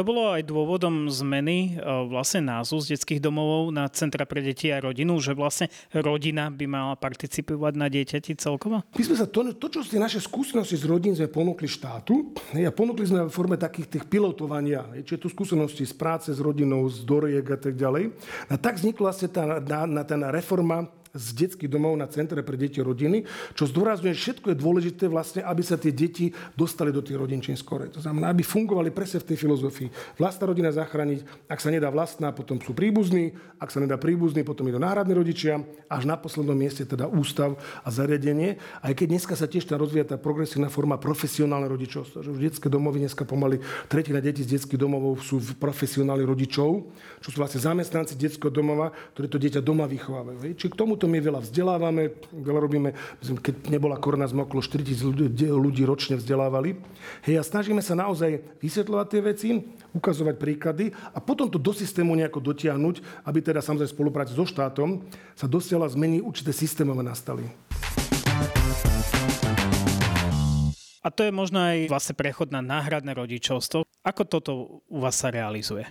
To 0.00 0.08
bolo 0.08 0.32
aj 0.32 0.48
dôvodom 0.48 1.12
zmeny 1.12 1.76
e, 1.76 1.84
vlastne 2.08 2.48
názvu 2.48 2.80
z 2.80 2.96
detských 2.96 3.20
domovov 3.20 3.68
na 3.68 3.84
Centra 3.92 4.24
pre 4.24 4.40
deti 4.40 4.72
a 4.72 4.80
rodinu, 4.80 5.20
že 5.20 5.36
vlastne 5.36 5.68
rodina 5.92 6.48
by 6.48 6.64
mala 6.64 6.96
participovať 6.96 7.76
na 7.76 7.92
dieťati 7.92 8.32
celkovo? 8.40 8.80
My 8.96 9.04
sme 9.04 9.20
sa 9.20 9.28
to, 9.28 9.52
to 9.52 9.68
čo 9.68 9.84
ste 9.84 10.00
naše 10.00 10.16
skúsenosti 10.24 10.80
z 10.80 10.88
rodín 10.88 11.12
sme 11.12 11.28
ponúkli 11.28 11.68
štátu 11.68 12.32
a 12.32 12.72
ponúkli 12.72 13.12
sme 13.12 13.28
v 13.28 13.32
forme 13.36 13.60
takých 13.60 13.92
tých 13.92 14.04
pilotovania, 14.08 14.88
čiže 15.04 15.20
tu 15.20 15.28
skúsenosti 15.28 15.84
z 15.84 15.92
práce 15.92 16.32
s 16.32 16.40
rodinou, 16.40 16.88
z 16.88 17.04
doriek 17.04 17.44
a 17.44 17.60
tak 17.60 17.76
ďalej. 17.76 18.16
A 18.48 18.56
tak 18.56 18.80
vznikla 18.80 19.12
vlastne 19.12 19.28
tá, 19.28 19.60
na, 19.60 19.84
na, 19.84 20.00
tá 20.00 20.16
reforma 20.32 20.88
z 21.10 21.26
detských 21.34 21.70
domov 21.70 21.98
na 21.98 22.06
centre 22.06 22.38
pre 22.46 22.54
deti 22.54 22.78
rodiny, 22.78 23.26
čo 23.58 23.66
zdôrazňuje, 23.66 24.14
všetko 24.14 24.46
je 24.54 24.56
dôležité 24.56 25.04
vlastne, 25.10 25.42
aby 25.42 25.62
sa 25.66 25.74
tie 25.74 25.90
deti 25.90 26.30
dostali 26.54 26.94
do 26.94 27.02
tých 27.02 27.18
rodín 27.18 27.42
čím 27.42 27.58
skore. 27.58 27.90
To 27.90 27.98
znamená, 27.98 28.30
aby 28.30 28.46
fungovali 28.46 28.94
presne 28.94 29.18
v 29.18 29.34
tej 29.34 29.42
filozofii. 29.42 29.88
Vlastná 30.14 30.46
rodina 30.46 30.70
zachrániť, 30.70 31.50
ak 31.50 31.58
sa 31.58 31.74
nedá 31.74 31.90
vlastná, 31.90 32.30
potom 32.30 32.62
sú 32.62 32.70
príbuzní, 32.70 33.34
ak 33.58 33.74
sa 33.74 33.82
nedá 33.82 33.98
príbuzný, 33.98 34.46
potom 34.46 34.70
idú 34.70 34.78
náhradní 34.78 35.18
rodičia, 35.18 35.66
až 35.90 36.06
na 36.06 36.14
poslednom 36.14 36.54
mieste 36.54 36.86
teda 36.86 37.10
ústav 37.10 37.58
a 37.82 37.88
zariadenie. 37.90 38.62
Aj 38.78 38.94
keď 38.94 39.06
dneska 39.18 39.34
sa 39.34 39.50
tiež 39.50 39.66
tam 39.66 39.82
rozvíja 39.82 40.06
tá 40.06 40.16
progresívna 40.20 40.70
forma 40.70 40.94
profesionálne 40.94 41.66
rodičovstva, 41.66 42.22
že 42.22 42.30
už 42.30 42.38
detské 42.38 42.70
domovy 42.70 43.02
dneska 43.02 43.26
pomaly 43.26 43.58
tretina 43.90 44.22
detí 44.22 44.46
z 44.46 44.54
detských 44.54 44.78
domov 44.78 45.18
sú 45.18 45.42
profesionálni 45.58 46.22
rodičov, 46.22 46.86
čo 47.18 47.28
sú 47.34 47.42
vlastne 47.42 47.58
zamestnanci 47.58 48.14
detského 48.14 48.52
domova, 48.52 48.94
ktorí 49.16 49.26
to 49.26 49.38
dieťa 49.42 49.60
doma 49.64 49.90
vychovávajú. 49.90 50.54
Či 50.54 50.66
k 50.70 50.78
tomu 50.78 50.99
tomuto 51.00 51.16
my 51.16 51.24
veľa 51.24 51.40
vzdelávame, 51.40 52.12
veľa 52.28 52.60
robíme, 52.60 52.92
keď 53.24 53.72
nebola 53.72 53.96
korona, 53.96 54.28
sme 54.28 54.44
okolo 54.44 54.60
4 54.60 54.84
ľudí, 55.56 55.82
ročne 55.88 56.20
vzdelávali. 56.20 56.76
Hej, 57.24 57.40
a 57.40 57.42
snažíme 57.42 57.80
sa 57.80 57.96
naozaj 57.96 58.60
vysvetľovať 58.60 59.06
tie 59.08 59.20
veci, 59.24 59.48
ukazovať 59.96 60.36
príklady 60.36 60.92
a 61.16 61.18
potom 61.24 61.48
to 61.48 61.56
do 61.56 61.72
systému 61.72 62.12
nejako 62.12 62.52
dotiahnuť, 62.52 63.24
aby 63.24 63.38
teda 63.40 63.64
samozrejme 63.64 63.88
spolupráci 63.96 64.36
so 64.36 64.44
štátom 64.44 65.08
sa 65.32 65.48
dosiahla 65.48 65.88
zmeny 65.88 66.20
určité 66.20 66.52
systémové 66.52 67.00
nastali. 67.00 67.48
A 71.00 71.08
to 71.08 71.24
je 71.24 71.32
možno 71.32 71.64
aj 71.64 71.88
vlastne 71.88 72.12
prechod 72.12 72.52
na 72.52 72.60
náhradné 72.60 73.16
rodičovstvo. 73.16 73.88
Ako 74.04 74.22
toto 74.28 74.84
u 74.84 75.00
vás 75.00 75.16
sa 75.16 75.32
realizuje? 75.32 75.88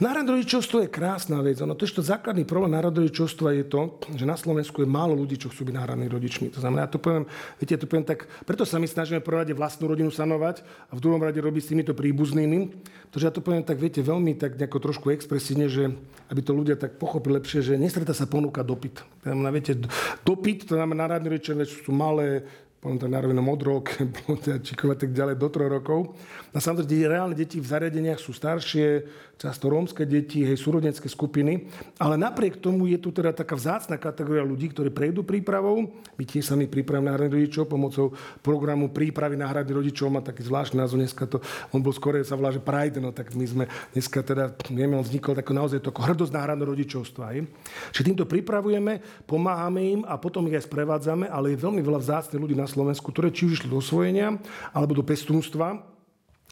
Národrodičovstvo 0.00 0.86
je 0.86 0.88
krásna 0.88 1.44
vec. 1.44 1.60
Ono 1.60 1.76
to 1.76 1.84
je 1.84 1.92
to 1.92 2.00
základný 2.00 2.48
problém 2.48 2.72
národrodičovstva 2.72 3.52
je 3.60 3.64
to, 3.68 4.00
že 4.16 4.24
na 4.24 4.40
Slovensku 4.40 4.80
je 4.80 4.88
málo 4.88 5.12
ľudí, 5.12 5.36
čo 5.36 5.52
chcú 5.52 5.68
byť 5.68 5.74
náhradní 5.76 6.08
rodičmi. 6.08 6.48
To 6.56 6.64
znamená, 6.64 6.88
ja 6.88 6.92
to 6.96 7.02
poviem, 7.02 7.28
viete, 7.60 7.76
to 7.76 7.84
poviem 7.84 8.08
tak, 8.08 8.24
preto 8.48 8.64
sa 8.64 8.80
my 8.80 8.88
snažíme 8.88 9.20
prvom 9.20 9.44
rade 9.44 9.52
vlastnú 9.52 9.92
rodinu 9.92 10.08
sanovať 10.08 10.64
a 10.88 10.92
v 10.96 11.02
druhom 11.04 11.20
rade 11.20 11.36
robiť 11.36 11.62
s 11.62 11.70
týmito 11.76 11.92
príbuznými. 11.92 12.72
Pretože 13.12 13.26
ja 13.28 13.34
to 13.34 13.44
poviem 13.44 13.60
tak, 13.60 13.76
viete, 13.76 14.00
veľmi 14.00 14.32
tak 14.40 14.56
nejako 14.56 14.78
trošku 14.80 15.12
expresívne, 15.12 15.68
že 15.68 15.92
aby 16.32 16.40
to 16.40 16.56
ľudia 16.56 16.80
tak 16.80 16.96
pochopili 16.96 17.36
lepšie, 17.36 17.60
že 17.60 17.74
nestretá 17.76 18.16
sa 18.16 18.24
ponuka 18.24 18.64
dopyt. 18.64 19.04
To 19.22 19.24
znamená, 19.28 19.52
viete, 19.52 19.76
dopyt, 20.24 20.64
to 20.64 20.80
znamená 20.80 21.04
náhradní 21.04 21.36
rodičovia 21.36 21.68
sú 21.68 21.92
malé, 21.92 22.48
poviem 22.82 22.98
tak 22.98 23.14
na 23.14 23.22
rovinu 23.22 23.46
modrok, 23.46 23.94
čikovať 24.66 25.06
tak 25.06 25.10
ďalej 25.14 25.38
do 25.38 25.46
troch 25.54 25.70
rokov. 25.70 26.18
A 26.50 26.58
samozrejme, 26.58 27.14
reálne 27.14 27.38
deti 27.38 27.62
v 27.62 27.70
zariadeniach 27.70 28.18
sú 28.18 28.34
staršie, 28.34 29.06
často 29.38 29.70
rómske 29.70 30.02
deti, 30.02 30.42
hej, 30.42 30.58
súrodenské 30.58 31.06
skupiny, 31.06 31.70
ale 31.98 32.18
napriek 32.18 32.58
tomu 32.58 32.90
je 32.90 32.98
tu 32.98 33.14
teda 33.14 33.30
taká 33.30 33.54
vzácna 33.54 34.02
kategória 34.02 34.42
ľudí, 34.42 34.74
ktorí 34.74 34.90
prejdú 34.90 35.22
prípravou. 35.22 35.94
My 36.18 36.26
tiež 36.26 36.50
sami 36.50 36.66
pripravíme 36.66 37.06
náhradných 37.06 37.46
rodičov 37.46 37.70
pomocou 37.70 38.18
programu 38.42 38.90
prípravy 38.90 39.38
náhradných 39.38 39.78
rodičov, 39.78 40.10
má 40.10 40.18
taký 40.18 40.42
zvláštny 40.42 40.78
názov 40.82 40.98
dneska 41.02 41.26
to, 41.30 41.38
on 41.70 41.82
bol 41.82 41.94
skôr 41.94 42.18
sa 42.26 42.34
volá, 42.34 42.50
že 42.50 42.62
Pride, 42.62 42.98
no 42.98 43.14
tak 43.14 43.30
my 43.34 43.46
sme 43.46 43.64
dneska 43.94 44.26
teda, 44.26 44.58
vieme, 44.70 44.98
on 44.98 45.06
vznikol 45.06 45.38
tako 45.38 45.54
naozaj 45.54 45.78
to 45.78 45.94
ako 45.94 46.02
hrdosť 46.02 46.34
náhradného 46.34 46.70
rodičovstva. 46.74 47.24
Hej. 47.30 47.46
Čiže 47.94 48.06
týmto 48.10 48.26
pripravujeme, 48.26 49.26
pomáhame 49.26 49.82
im 49.86 50.00
a 50.02 50.18
potom 50.18 50.50
ich 50.50 50.58
aj 50.58 50.66
sprevádzame, 50.66 51.30
ale 51.30 51.54
je 51.54 51.62
veľmi 51.62 51.78
veľa 51.78 51.98
vzácnych 52.02 52.42
ľudí 52.42 52.58
na 52.58 52.71
Slovensku, 52.72 53.12
ktoré 53.12 53.28
či 53.28 53.44
už 53.44 53.60
išli 53.60 53.68
do 53.68 53.78
osvojenia 53.78 54.40
alebo 54.72 54.96
do 54.96 55.04
pestúnstva, 55.04 55.92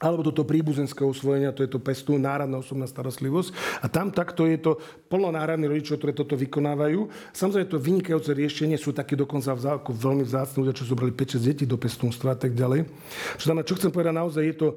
alebo 0.01 0.25
toto 0.25 0.49
príbuzenské 0.49 1.05
osvojenia, 1.05 1.53
to 1.53 1.61
je 1.61 1.69
to 1.69 1.77
pestú, 1.77 2.17
náradná 2.17 2.57
osobná 2.57 2.89
starostlivosť. 2.89 3.53
A 3.85 3.87
tam 3.93 4.09
takto 4.09 4.49
je 4.49 4.57
to 4.57 4.81
plno 5.13 5.29
náradných 5.29 5.77
rodičov, 5.77 6.01
ktoré 6.01 6.17
toto 6.17 6.41
vykonávajú. 6.41 7.13
Samozrejme, 7.37 7.69
to 7.69 7.77
vynikajúce 7.77 8.33
riešenie 8.33 8.81
sú 8.81 8.97
také 8.97 9.13
dokonca 9.13 9.53
ako 9.53 9.93
veľmi 9.93 10.25
vzácne 10.25 10.65
ľudia, 10.65 10.73
čo 10.81 10.89
zobrali 10.89 11.13
5-6 11.13 11.45
detí 11.45 11.65
do 11.69 11.77
pestúnstva 11.77 12.33
a 12.33 12.39
tak 12.41 12.57
ďalej. 12.57 12.89
Čo 13.37 13.53
znamená, 13.53 13.69
čo 13.69 13.77
chcem 13.77 13.93
povedať, 13.93 14.17
naozaj 14.17 14.43
je 14.49 14.57
to 14.57 14.69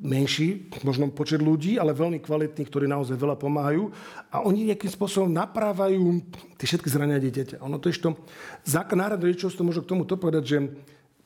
menší, 0.00 0.72
možno 0.80 1.12
počet 1.12 1.44
ľudí, 1.44 1.76
ale 1.76 1.92
veľmi 1.92 2.24
kvalitní, 2.24 2.64
ktorí 2.64 2.88
naozaj 2.88 3.20
veľa 3.20 3.36
pomáhajú. 3.36 3.92
A 4.32 4.40
oni 4.40 4.72
nejakým 4.72 4.88
spôsobom 4.88 5.28
naprávajú 5.28 6.24
tie 6.56 6.66
všetky 6.66 6.88
zrania 6.88 7.20
dieťaťa. 7.20 7.60
Ono 7.60 7.76
to 7.76 7.92
je 7.92 8.00
to, 8.00 8.16
zákon 8.64 8.96
národného 8.96 9.36
rodičovstva 9.36 9.60
môžu 9.60 9.84
k 9.84 9.90
tomuto 9.92 10.16
povedať, 10.16 10.44
že 10.44 10.58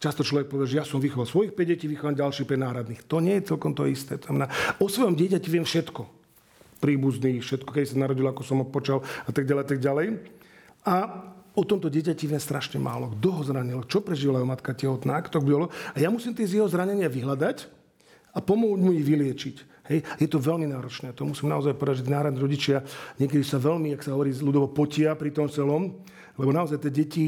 Často 0.05 0.21
človek 0.21 0.53
povie, 0.53 0.69
že 0.69 0.83
ja 0.83 0.85
som 0.85 1.01
vychoval 1.01 1.25
svojich 1.25 1.57
5 1.57 1.65
detí, 1.65 1.89
vychovám 1.89 2.13
ďalších 2.13 2.45
5 2.45 2.61
náhradných. 2.61 3.01
To 3.09 3.25
nie 3.25 3.41
je 3.41 3.49
celkom 3.49 3.73
to 3.73 3.89
isté. 3.89 4.21
To 4.21 4.29
znamená, 4.29 4.53
o 4.77 4.85
svojom 4.85 5.17
dieťati 5.17 5.49
viem 5.49 5.65
všetko. 5.65 6.05
Príbuzný, 6.77 7.41
všetko, 7.41 7.73
keď 7.73 7.89
sa 7.89 8.03
narodil, 8.05 8.29
ako 8.29 8.43
som 8.45 8.61
ho 8.61 8.69
počal 8.69 9.01
a 9.01 9.31
tak 9.33 9.49
ďalej, 9.49 9.65
tak 9.65 9.81
ďalej. 9.81 10.21
A 10.85 11.25
o 11.57 11.63
tomto 11.65 11.89
dieťati 11.89 12.29
viem 12.29 12.43
strašne 12.43 12.77
málo. 12.77 13.17
Kto 13.17 13.29
ho 13.33 13.43
zranil, 13.49 13.81
čo 13.89 14.05
prežila 14.05 14.43
jeho 14.43 14.51
matka 14.51 14.77
tehotná, 14.77 15.25
kto 15.25 15.41
bylo. 15.41 15.73
A 15.95 15.97
ja 15.97 16.13
musím 16.13 16.37
tie 16.37 16.45
z 16.45 16.61
jeho 16.61 16.69
zranenia 16.69 17.09
vyhľadať 17.09 17.74
a 18.35 18.39
pomôcť 18.43 18.83
mu 18.83 18.91
ich 18.91 19.07
vyliečiť. 19.07 19.57
Hej. 19.89 20.01
Je 20.19 20.29
to 20.29 20.41
veľmi 20.41 20.67
náročné. 20.69 21.13
To 21.15 21.29
musím 21.29 21.53
naozaj 21.53 21.77
povedať, 21.77 22.03
že 22.03 22.11
národní 22.11 22.41
rodičia 22.41 22.83
niekedy 23.21 23.45
sa 23.45 23.61
veľmi, 23.61 23.93
ak 23.95 24.03
sa 24.03 24.17
hovorí, 24.17 24.33
ľudovo 24.33 24.73
potia 24.73 25.13
pri 25.15 25.31
tom 25.31 25.47
celom, 25.47 25.93
lebo 26.41 26.51
naozaj 26.51 26.81
tie 26.81 26.93
deti 26.93 27.25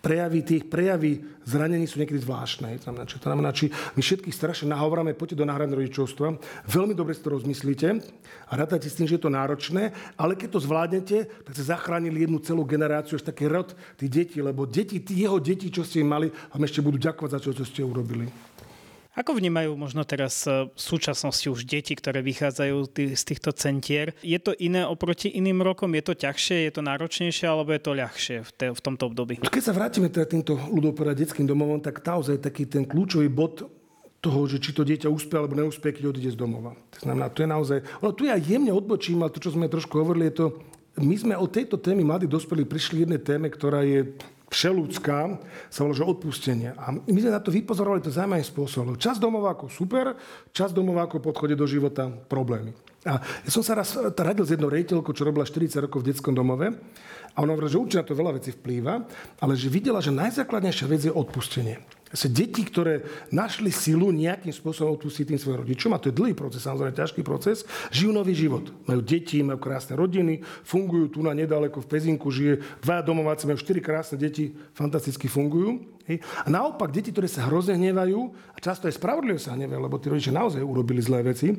prejavy, 0.00 0.40
tých 0.44 0.64
prejavy 0.68 1.20
zranení 1.44 1.84
sú 1.84 2.00
niekedy 2.00 2.20
zvláštne. 2.24 2.80
Znamená, 2.80 3.04
či 3.04 3.16
to 3.20 3.28
znamená, 3.28 3.50
či 3.52 3.66
my 3.68 4.00
všetkých 4.00 4.32
strašne 4.32 4.72
nahovoráme, 4.72 5.16
poďte 5.16 5.44
do 5.44 5.48
náhradného 5.48 5.80
rodičovstva, 5.80 6.40
veľmi 6.68 6.96
dobre 6.96 7.12
si 7.12 7.24
to 7.24 7.36
rozmyslíte 7.36 7.88
a 8.48 8.52
rátajte 8.56 8.88
s 8.88 8.96
tým, 8.96 9.08
že 9.08 9.20
je 9.20 9.24
to 9.28 9.32
náročné, 9.32 9.92
ale 10.16 10.36
keď 10.36 10.56
to 10.56 10.64
zvládnete, 10.64 11.16
tak 11.44 11.52
ste 11.52 11.68
zachránili 11.68 12.24
jednu 12.24 12.40
celú 12.40 12.64
generáciu, 12.64 13.20
až 13.20 13.28
taký 13.28 13.48
rod 13.48 13.76
tých 14.00 14.10
detí, 14.10 14.38
lebo 14.40 14.64
deti, 14.64 15.00
tí 15.04 15.20
jeho 15.20 15.36
detí, 15.36 15.68
čo 15.68 15.84
ste 15.84 16.00
im 16.00 16.08
mali, 16.08 16.32
vám 16.32 16.64
ešte 16.64 16.80
budú 16.80 16.96
ďakovať 16.96 17.30
za 17.36 17.40
to, 17.40 17.56
čo 17.60 17.64
ste 17.68 17.84
urobili. 17.84 18.28
Ako 19.20 19.36
vnímajú 19.36 19.76
možno 19.76 20.00
teraz 20.08 20.48
e, 20.48 20.72
v 20.72 20.80
súčasnosti 20.80 21.44
už 21.52 21.68
deti, 21.68 21.92
ktoré 21.92 22.24
vychádzajú 22.24 22.88
z 22.96 23.22
týchto 23.28 23.52
centier? 23.52 24.16
Je 24.24 24.40
to 24.40 24.56
iné 24.56 24.88
oproti 24.88 25.28
iným 25.28 25.60
rokom? 25.60 25.92
Je 25.92 26.00
to 26.00 26.16
ťažšie, 26.16 26.64
je 26.64 26.72
to 26.72 26.80
náročnejšie 26.80 27.44
alebo 27.44 27.76
je 27.76 27.84
to 27.84 27.92
ľahšie 27.92 28.36
v, 28.40 28.50
te, 28.56 28.66
v 28.72 28.80
tomto 28.80 29.12
období? 29.12 29.44
Keď 29.44 29.60
sa 29.60 29.76
vrátime 29.76 30.08
teda 30.08 30.24
týmto 30.24 30.56
ľudoporad 30.56 31.12
detským 31.12 31.44
domovom, 31.44 31.84
tak 31.84 32.00
naozaj 32.00 32.40
taký 32.40 32.64
ten 32.64 32.88
kľúčový 32.88 33.28
bod 33.28 33.68
toho, 34.24 34.40
že 34.48 34.56
či 34.56 34.72
to 34.72 34.88
dieťa 34.88 35.12
úspie 35.12 35.36
alebo 35.36 35.52
neúspie, 35.52 35.92
keď 35.92 36.16
odíde 36.16 36.32
z 36.32 36.40
domova. 36.40 36.72
To 36.96 36.98
znamená, 37.04 37.28
to 37.28 37.44
je 37.44 37.48
naozaj... 37.52 37.78
Ono 38.00 38.16
tu 38.16 38.24
ja 38.24 38.40
jemne 38.40 38.72
odbočím, 38.72 39.20
ale 39.20 39.36
to, 39.36 39.44
čo 39.44 39.52
sme 39.52 39.68
trošku 39.68 40.00
hovorili, 40.00 40.32
je 40.32 40.36
to... 40.40 40.46
My 40.96 41.16
sme 41.20 41.36
od 41.36 41.52
tejto 41.52 41.76
témy 41.76 42.08
mladí 42.08 42.24
dospelí 42.24 42.64
prišli 42.64 43.04
jednej 43.04 43.20
téme, 43.20 43.52
ktorá 43.52 43.84
je 43.84 44.16
všelúdská, 44.50 45.38
sa 45.70 45.80
volá, 45.86 45.94
že 45.94 46.02
odpustenie. 46.02 46.74
A 46.74 46.90
my 46.90 47.18
sme 47.22 47.30
na 47.30 47.38
to 47.38 47.54
vypozorovali 47.54 48.02
to 48.02 48.10
zaujímavým 48.10 48.44
spôsobom. 48.44 48.98
Čas 48.98 49.22
ako 49.22 49.70
super, 49.70 50.18
čas 50.50 50.74
domova 50.74 51.06
ako 51.06 51.22
podchode 51.22 51.54
do 51.54 51.64
života 51.70 52.10
problémy. 52.10 52.74
A 53.06 53.22
ja 53.22 53.50
som 53.50 53.64
sa 53.64 53.78
raz 53.78 53.96
radil 53.96 54.44
s 54.44 54.52
jednou 54.52 54.68
rejiteľkou, 54.68 55.14
čo 55.14 55.24
robila 55.24 55.46
40 55.46 55.86
rokov 55.86 56.04
v 56.04 56.12
detskom 56.12 56.34
domove. 56.34 56.68
A 57.32 57.36
ona 57.40 57.54
hovorila, 57.54 57.70
že 57.70 57.80
určite 57.80 58.00
na 58.02 58.08
to 58.10 58.18
veľa 58.18 58.32
vecí 58.36 58.50
vplýva, 58.50 59.06
ale 59.38 59.54
že 59.54 59.70
videla, 59.70 60.02
že 60.02 60.10
najzákladnejšia 60.10 60.86
vec 60.90 61.00
je 61.06 61.14
odpustenie. 61.14 61.78
Deti, 62.10 62.66
ktoré 62.66 63.06
našli 63.30 63.70
silu 63.70 64.10
nejakým 64.10 64.50
spôsobom 64.50 64.98
odpustiť 64.98 65.30
tým 65.30 65.38
svojim 65.38 65.62
rodičom, 65.62 65.94
a 65.94 66.02
to 66.02 66.10
je 66.10 66.18
dlhý 66.18 66.34
proces, 66.34 66.66
samozrejme 66.66 66.98
ťažký 66.98 67.22
proces, 67.22 67.62
žijú 67.94 68.10
nový 68.10 68.34
život. 68.34 68.66
Majú 68.90 68.98
deti, 68.98 69.38
majú 69.46 69.62
krásne 69.62 69.94
rodiny, 69.94 70.42
fungujú 70.66 71.06
tu 71.06 71.22
na 71.22 71.30
nedaleko 71.30 71.78
v 71.78 71.86
Pezinku, 71.86 72.34
žije 72.34 72.82
dva 72.82 72.98
domováci, 72.98 73.46
majú 73.46 73.62
štyri 73.62 73.78
krásne 73.78 74.18
deti, 74.18 74.50
fantasticky 74.74 75.30
fungujú. 75.30 75.86
A 76.42 76.50
naopak, 76.50 76.90
deti, 76.90 77.14
ktoré 77.14 77.30
sa 77.30 77.46
hrozne 77.46 77.78
hnevajú, 77.78 78.18
a 78.34 78.58
často 78.58 78.90
aj 78.90 78.98
spravodlivo 78.98 79.38
sa 79.38 79.54
hnevajú, 79.54 79.78
lebo 79.78 79.94
tí 80.02 80.10
rodičia 80.10 80.34
naozaj 80.34 80.66
urobili 80.66 80.98
zlé 80.98 81.22
veci, 81.22 81.54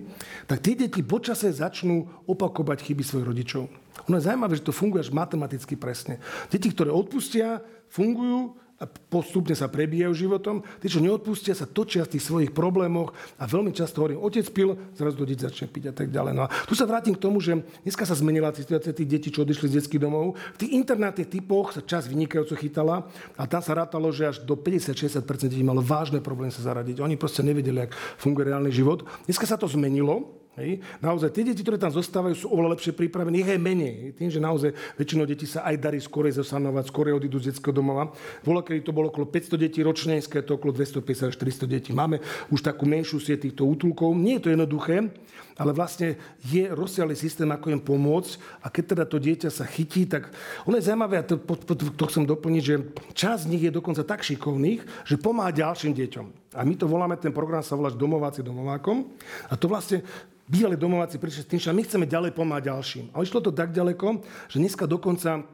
tak 0.52 0.60
tie 0.60 0.76
deti 0.76 1.00
počase 1.00 1.48
začnú 1.48 2.28
opakovať 2.28 2.92
chyby 2.92 3.00
svojich 3.08 3.30
rodičov. 3.32 3.72
Ono 4.12 4.20
je 4.20 4.28
zaujímavé, 4.28 4.60
že 4.60 4.68
to 4.68 4.76
funguje 4.76 5.08
až 5.08 5.16
matematicky 5.16 5.80
presne. 5.80 6.20
Deti, 6.52 6.68
ktoré 6.68 6.92
odpustia, 6.92 7.64
fungujú, 7.88 8.60
a 8.82 8.90
postupne 8.90 9.54
sa 9.54 9.70
prebijajú 9.70 10.26
životom. 10.26 10.66
Tí, 10.82 10.90
čo 10.90 10.98
neodpustia, 10.98 11.54
sa 11.54 11.70
točia 11.70 12.02
v 12.02 12.18
tých 12.18 12.26
svojich 12.26 12.50
problémoch 12.50 13.14
a 13.38 13.46
veľmi 13.46 13.70
často 13.70 14.02
hovorím, 14.02 14.26
otec 14.26 14.50
pil, 14.50 14.74
zrazu 14.98 15.22
to 15.22 15.30
dieťa 15.30 15.54
začne 15.54 15.70
piť 15.70 15.84
a 15.90 15.94
tak 15.94 16.10
ďalej. 16.10 16.34
No 16.34 16.50
a 16.50 16.52
tu 16.66 16.74
sa 16.74 16.90
vrátim 16.90 17.14
k 17.14 17.22
tomu, 17.22 17.38
že 17.38 17.62
dneska 17.86 18.10
sa 18.10 18.18
zmenila 18.18 18.50
situácia 18.58 18.90
tých 18.90 19.06
detí, 19.06 19.30
čo 19.30 19.46
odišli 19.46 19.70
z 19.70 19.76
detských 19.78 20.02
domov. 20.02 20.34
V 20.58 20.66
tých 20.66 20.74
internátnych 20.74 21.30
typoch 21.30 21.78
sa 21.78 21.86
čas 21.86 22.10
vynikajúco 22.10 22.58
chytala 22.58 23.06
a 23.38 23.46
tam 23.46 23.62
sa 23.62 23.78
rátalo, 23.78 24.10
že 24.10 24.34
až 24.34 24.42
do 24.42 24.58
50-60% 24.58 25.22
detí 25.46 25.62
malo 25.62 25.86
vážne 25.86 26.18
problémy 26.18 26.50
sa 26.50 26.66
zaradiť. 26.66 27.06
Oni 27.06 27.22
proste 27.22 27.46
nevedeli, 27.46 27.86
ako 27.86 27.94
funguje 28.18 28.50
reálny 28.50 28.74
život. 28.74 29.06
Dneska 29.30 29.46
sa 29.46 29.62
to 29.62 29.70
zmenilo, 29.70 30.41
Hej. 30.60 30.84
Naozaj, 31.00 31.32
tie 31.32 31.48
deti, 31.48 31.64
ktoré 31.64 31.80
tam 31.80 31.96
zostávajú, 31.96 32.36
sú 32.36 32.52
oveľa 32.52 32.76
lepšie 32.76 32.92
pripravené, 32.92 33.40
ich 33.40 33.48
aj 33.48 33.56
menej. 33.56 34.12
Tým, 34.20 34.28
že 34.28 34.44
naozaj 34.44 34.76
väčšinou 35.00 35.24
detí 35.24 35.48
sa 35.48 35.64
aj 35.64 35.80
darí 35.80 35.96
skorej 36.04 36.44
zosanovať, 36.44 36.92
skorej 36.92 37.16
odídu 37.16 37.40
z 37.40 37.56
detského 37.56 37.72
domova. 37.72 38.12
Vola, 38.44 38.60
kedy 38.60 38.84
to 38.84 38.92
bolo 38.92 39.08
okolo 39.08 39.32
500 39.32 39.56
detí 39.56 39.80
ročne, 39.80 40.20
dneska 40.20 40.44
je 40.44 40.52
to 40.52 40.60
okolo 40.60 40.76
250 40.76 41.32
až 41.32 41.36
400 41.40 41.72
detí. 41.72 41.96
Máme 41.96 42.20
už 42.52 42.68
takú 42.68 42.84
menšiu 42.84 43.24
sieť 43.24 43.48
týchto 43.48 43.64
útulkov. 43.64 44.12
Nie 44.12 44.44
je 44.44 44.44
to 44.44 44.50
jednoduché, 44.52 45.08
ale 45.56 45.72
vlastne 45.72 46.20
je 46.44 46.68
rozsiahly 46.68 47.16
systém, 47.16 47.48
ako 47.48 47.72
im 47.72 47.80
pomôcť. 47.80 48.60
A 48.60 48.68
keď 48.68 48.84
teda 48.92 49.04
to 49.08 49.24
dieťa 49.24 49.48
sa 49.48 49.64
chytí, 49.64 50.04
tak 50.04 50.36
ono 50.68 50.76
je 50.76 50.84
zaujímavé, 50.84 51.16
a 51.16 51.24
to, 51.24 51.40
to, 51.40 51.80
to 51.80 52.04
chcem 52.12 52.28
doplniť, 52.28 52.64
že 52.68 52.76
časť 53.16 53.48
z 53.48 53.52
nich 53.56 53.64
je 53.64 53.72
dokonca 53.72 54.04
tak 54.04 54.20
šikovných, 54.20 54.84
že 55.08 55.16
pomáha 55.16 55.56
ďalším 55.56 55.96
deťom. 55.96 56.41
A 56.52 56.68
my 56.68 56.76
to 56.76 56.84
voláme, 56.84 57.16
ten 57.16 57.32
program 57.32 57.64
sa 57.64 57.80
volá 57.80 57.88
domováci 57.88 58.44
domovákom. 58.44 59.08
A 59.48 59.56
to 59.56 59.72
vlastne 59.72 60.04
bývalí 60.52 60.76
domováci 60.76 61.16
prišli 61.16 61.42
s 61.44 61.50
tým, 61.50 61.62
že 61.64 61.72
my 61.72 61.82
chceme 61.88 62.04
ďalej 62.04 62.36
pomáhať 62.36 62.68
ďalším. 62.68 63.06
A 63.16 63.24
išlo 63.24 63.40
to 63.40 63.56
tak 63.56 63.72
ďaleko, 63.72 64.20
že 64.52 64.60
dneska 64.60 64.84
dokonca 64.84 65.48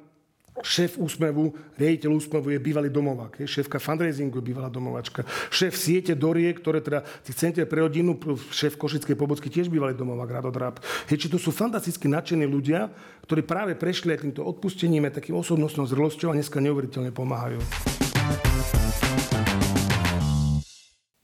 šéf 0.65 0.97
úsmevu, 0.97 1.53
riaditeľ 1.77 2.17
úsmevu 2.17 2.49
je 2.49 2.57
bývalý 2.57 2.89
domovák. 2.89 3.37
Je, 3.37 3.45
šéfka 3.45 3.77
fundraisingu 3.77 4.41
je 4.41 4.47
bývalá 4.49 4.73
domovačka. 4.73 5.21
Šéf 5.53 5.77
siete 5.77 6.17
Dorie, 6.17 6.49
ktoré 6.49 6.81
teda 6.81 7.05
tých 7.21 7.37
centier 7.37 7.69
pre 7.69 7.85
rodinu, 7.85 8.17
šéf 8.49 8.73
Košickej 8.73 9.13
pobocky 9.13 9.53
tiež 9.53 9.69
bývalý 9.69 9.93
domovák, 9.93 10.41
Rado 10.41 10.49
Dráp. 10.49 10.81
Hej, 11.13 11.25
či 11.25 11.27
to 11.29 11.37
sú 11.37 11.53
fantasticky 11.53 12.09
nadšení 12.09 12.49
ľudia, 12.49 12.89
ktorí 13.29 13.45
práve 13.45 13.77
prešli 13.77 14.17
aj 14.17 14.25
týmto 14.25 14.41
odpustením, 14.41 15.05
aj 15.05 15.21
takým 15.21 15.37
osobnostnou 15.37 15.85
zrelosťou 15.85 16.33
a 16.33 16.37
dneska 16.41 16.57
neuveriteľne 16.57 17.13
pomáhajú. 17.13 17.61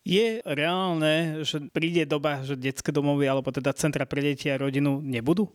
Je 0.04 0.44
reálne, 0.44 1.40
že 1.48 1.64
príde 1.72 2.04
doba, 2.04 2.44
že 2.44 2.60
detské 2.60 2.92
domovy 2.92 3.24
alebo 3.24 3.48
teda 3.48 3.72
centra 3.72 4.04
pre 4.04 4.20
deti 4.20 4.52
a 4.52 4.60
rodinu 4.60 5.00
nebudú? 5.00 5.48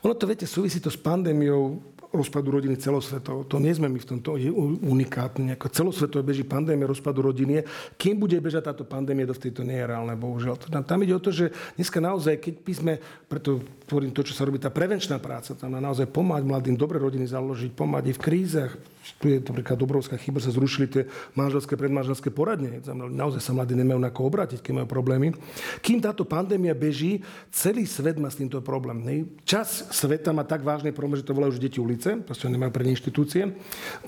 Ono 0.00 0.16
to, 0.16 0.24
viete, 0.24 0.48
súvisí 0.48 0.80
to 0.80 0.88
s 0.88 0.96
pandémiou 0.96 1.76
rozpadu 2.10 2.50
rodiny 2.50 2.74
celosvetovo. 2.74 3.46
To 3.46 3.62
nie 3.62 3.70
sme 3.70 3.86
my 3.86 3.98
v 4.02 4.10
tomto 4.10 4.34
unikátni. 4.82 5.54
Ako 5.54 5.70
celosvetovo 5.70 6.26
beží 6.26 6.42
pandémia 6.42 6.90
rozpadu 6.90 7.22
rodiny. 7.22 7.62
Kým 7.94 8.18
bude 8.18 8.34
bežať 8.42 8.74
táto 8.74 8.82
pandémia, 8.82 9.30
do 9.30 9.34
vtedy 9.34 9.54
to 9.54 9.62
nie 9.62 9.78
je 9.78 9.86
reálne, 9.86 10.18
bohužiaľ. 10.18 10.58
Tam 10.82 10.98
ide 11.06 11.14
o 11.14 11.22
to, 11.22 11.30
že 11.30 11.54
dneska 11.78 12.02
naozaj, 12.02 12.42
keď 12.42 12.54
by 12.66 12.72
sme, 12.74 12.92
preto 13.30 13.62
tvorím 13.86 14.10
to, 14.10 14.26
čo 14.26 14.34
sa 14.34 14.42
robí, 14.42 14.58
tá 14.58 14.74
prevenčná 14.74 15.22
práca, 15.22 15.54
tam 15.54 15.78
naozaj 15.78 16.10
pomáhať 16.10 16.44
mladým 16.46 16.74
dobre 16.74 16.98
rodiny 16.98 17.30
založiť, 17.30 17.70
pomáhať 17.78 18.14
v 18.14 18.22
krízach, 18.22 18.74
tu 19.18 19.32
je 19.32 19.40
napríklad 19.40 19.74
dobrovská 19.80 20.14
chyba, 20.20 20.38
sa 20.38 20.52
zrušili 20.52 20.86
tie 20.86 21.02
manželské, 21.34 21.74
predmanželské 21.74 22.28
poradne. 22.30 22.78
Naozaj 22.94 23.40
sa 23.42 23.52
mladí 23.56 23.74
nemajú 23.74 23.98
na 23.98 24.12
koho 24.12 24.28
obrátiť, 24.28 24.60
keď 24.60 24.72
majú 24.82 24.88
problémy. 24.88 25.34
Kým 25.82 25.98
táto 25.98 26.22
pandémia 26.22 26.76
beží, 26.76 27.24
celý 27.50 27.88
svet 27.88 28.20
má 28.20 28.30
s 28.30 28.38
týmto 28.38 28.60
problém. 28.62 28.98
Ne? 29.02 29.14
Čas 29.42 29.88
sveta 29.90 30.30
má 30.30 30.44
tak 30.46 30.62
vážny 30.62 30.94
problém, 30.94 31.18
že 31.18 31.26
to 31.26 31.34
volajú 31.34 31.58
už 31.58 31.64
deti 31.64 31.80
ulice, 32.00 32.24
proste 32.24 32.48
nemajú 32.48 32.72
pre 32.72 32.88
inštitúcie. 32.88 33.42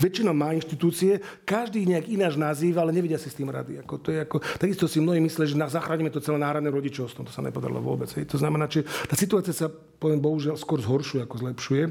Väčšinou 0.01 0.33
má 0.33 0.57
inštitúcie, 0.57 1.21
každý 1.45 1.85
nejak 1.85 2.09
ináč 2.09 2.41
nazýva, 2.41 2.81
ale 2.81 2.97
nevidia 2.97 3.21
si 3.21 3.29
s 3.29 3.37
tým 3.37 3.53
rady. 3.53 3.85
Ako, 3.85 4.01
to 4.01 4.09
je 4.17 4.25
ako, 4.25 4.41
takisto 4.57 4.89
si 4.89 5.05
mnohí 5.05 5.21
myslia, 5.21 5.45
že 5.45 5.61
zachránime 5.61 6.09
to 6.09 6.25
celé 6.25 6.41
náhradné 6.41 6.73
rodičovstvo. 6.73 7.29
To 7.29 7.33
sa 7.33 7.45
nepodarilo 7.45 7.85
vôbec. 7.85 8.09
Hej. 8.17 8.33
To 8.33 8.41
znamená, 8.41 8.65
že 8.73 8.89
tá 9.05 9.13
situácia 9.13 9.53
sa, 9.53 9.69
poviem 10.01 10.25
bohužiaľ, 10.25 10.57
skôr 10.57 10.81
zhoršuje 10.81 11.21
ako 11.29 11.37
zlepšuje. 11.45 11.83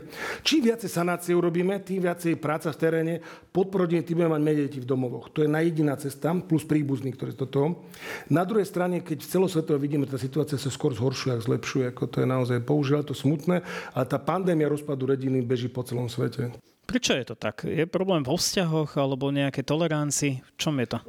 Čím 0.42 0.74
viacej 0.74 0.90
sanácie 0.90 1.38
urobíme, 1.38 1.78
tým 1.86 2.02
viacej 2.02 2.42
práca 2.42 2.74
v 2.74 2.78
teréne, 2.82 3.14
podporodiny, 3.54 4.02
tým 4.02 4.26
budeme 4.26 4.34
mať 4.34 4.42
menej 4.42 4.62
detí 4.68 4.80
v 4.82 4.90
domovoch. 4.90 5.30
To 5.38 5.46
je 5.46 5.48
jediná 5.48 5.94
cesta, 5.96 6.34
plus 6.34 6.66
príbuzní, 6.66 7.14
ktorí 7.14 7.38
to 7.38 7.46
toho. 7.46 7.86
Na 8.34 8.42
druhej 8.42 8.66
strane, 8.66 9.06
keď 9.06 9.24
celosvetovo 9.28 9.78
vidíme, 9.78 10.10
tá 10.10 10.18
situácia 10.18 10.58
sa 10.58 10.74
skôr 10.74 10.96
zhoršuje, 10.98 11.38
ak 11.38 11.46
zlepšuje, 11.46 11.84
ako 11.94 12.04
to 12.10 12.18
je 12.24 12.28
naozaj 12.28 12.58
použiaľ, 12.66 13.06
to 13.06 13.14
smutné, 13.14 13.62
ale 13.94 14.06
tá 14.08 14.18
pandémia 14.18 14.72
rozpadu 14.72 15.12
rodiny 15.12 15.44
beží 15.44 15.68
po 15.68 15.84
celom 15.92 16.08
svete. 16.08 16.56
Prečo 16.88 17.12
je 17.20 17.26
to 17.28 17.36
tak? 17.36 17.68
Je 17.68 17.84
problém 17.84 18.24
vo 18.24 18.40
vzťahoch 18.40 18.96
alebo 18.96 19.28
nejaké 19.32 19.64
tolerancii? 19.68 20.40
V 20.40 20.52
čom 20.56 20.80
je 20.80 20.96
to? 20.96 21.00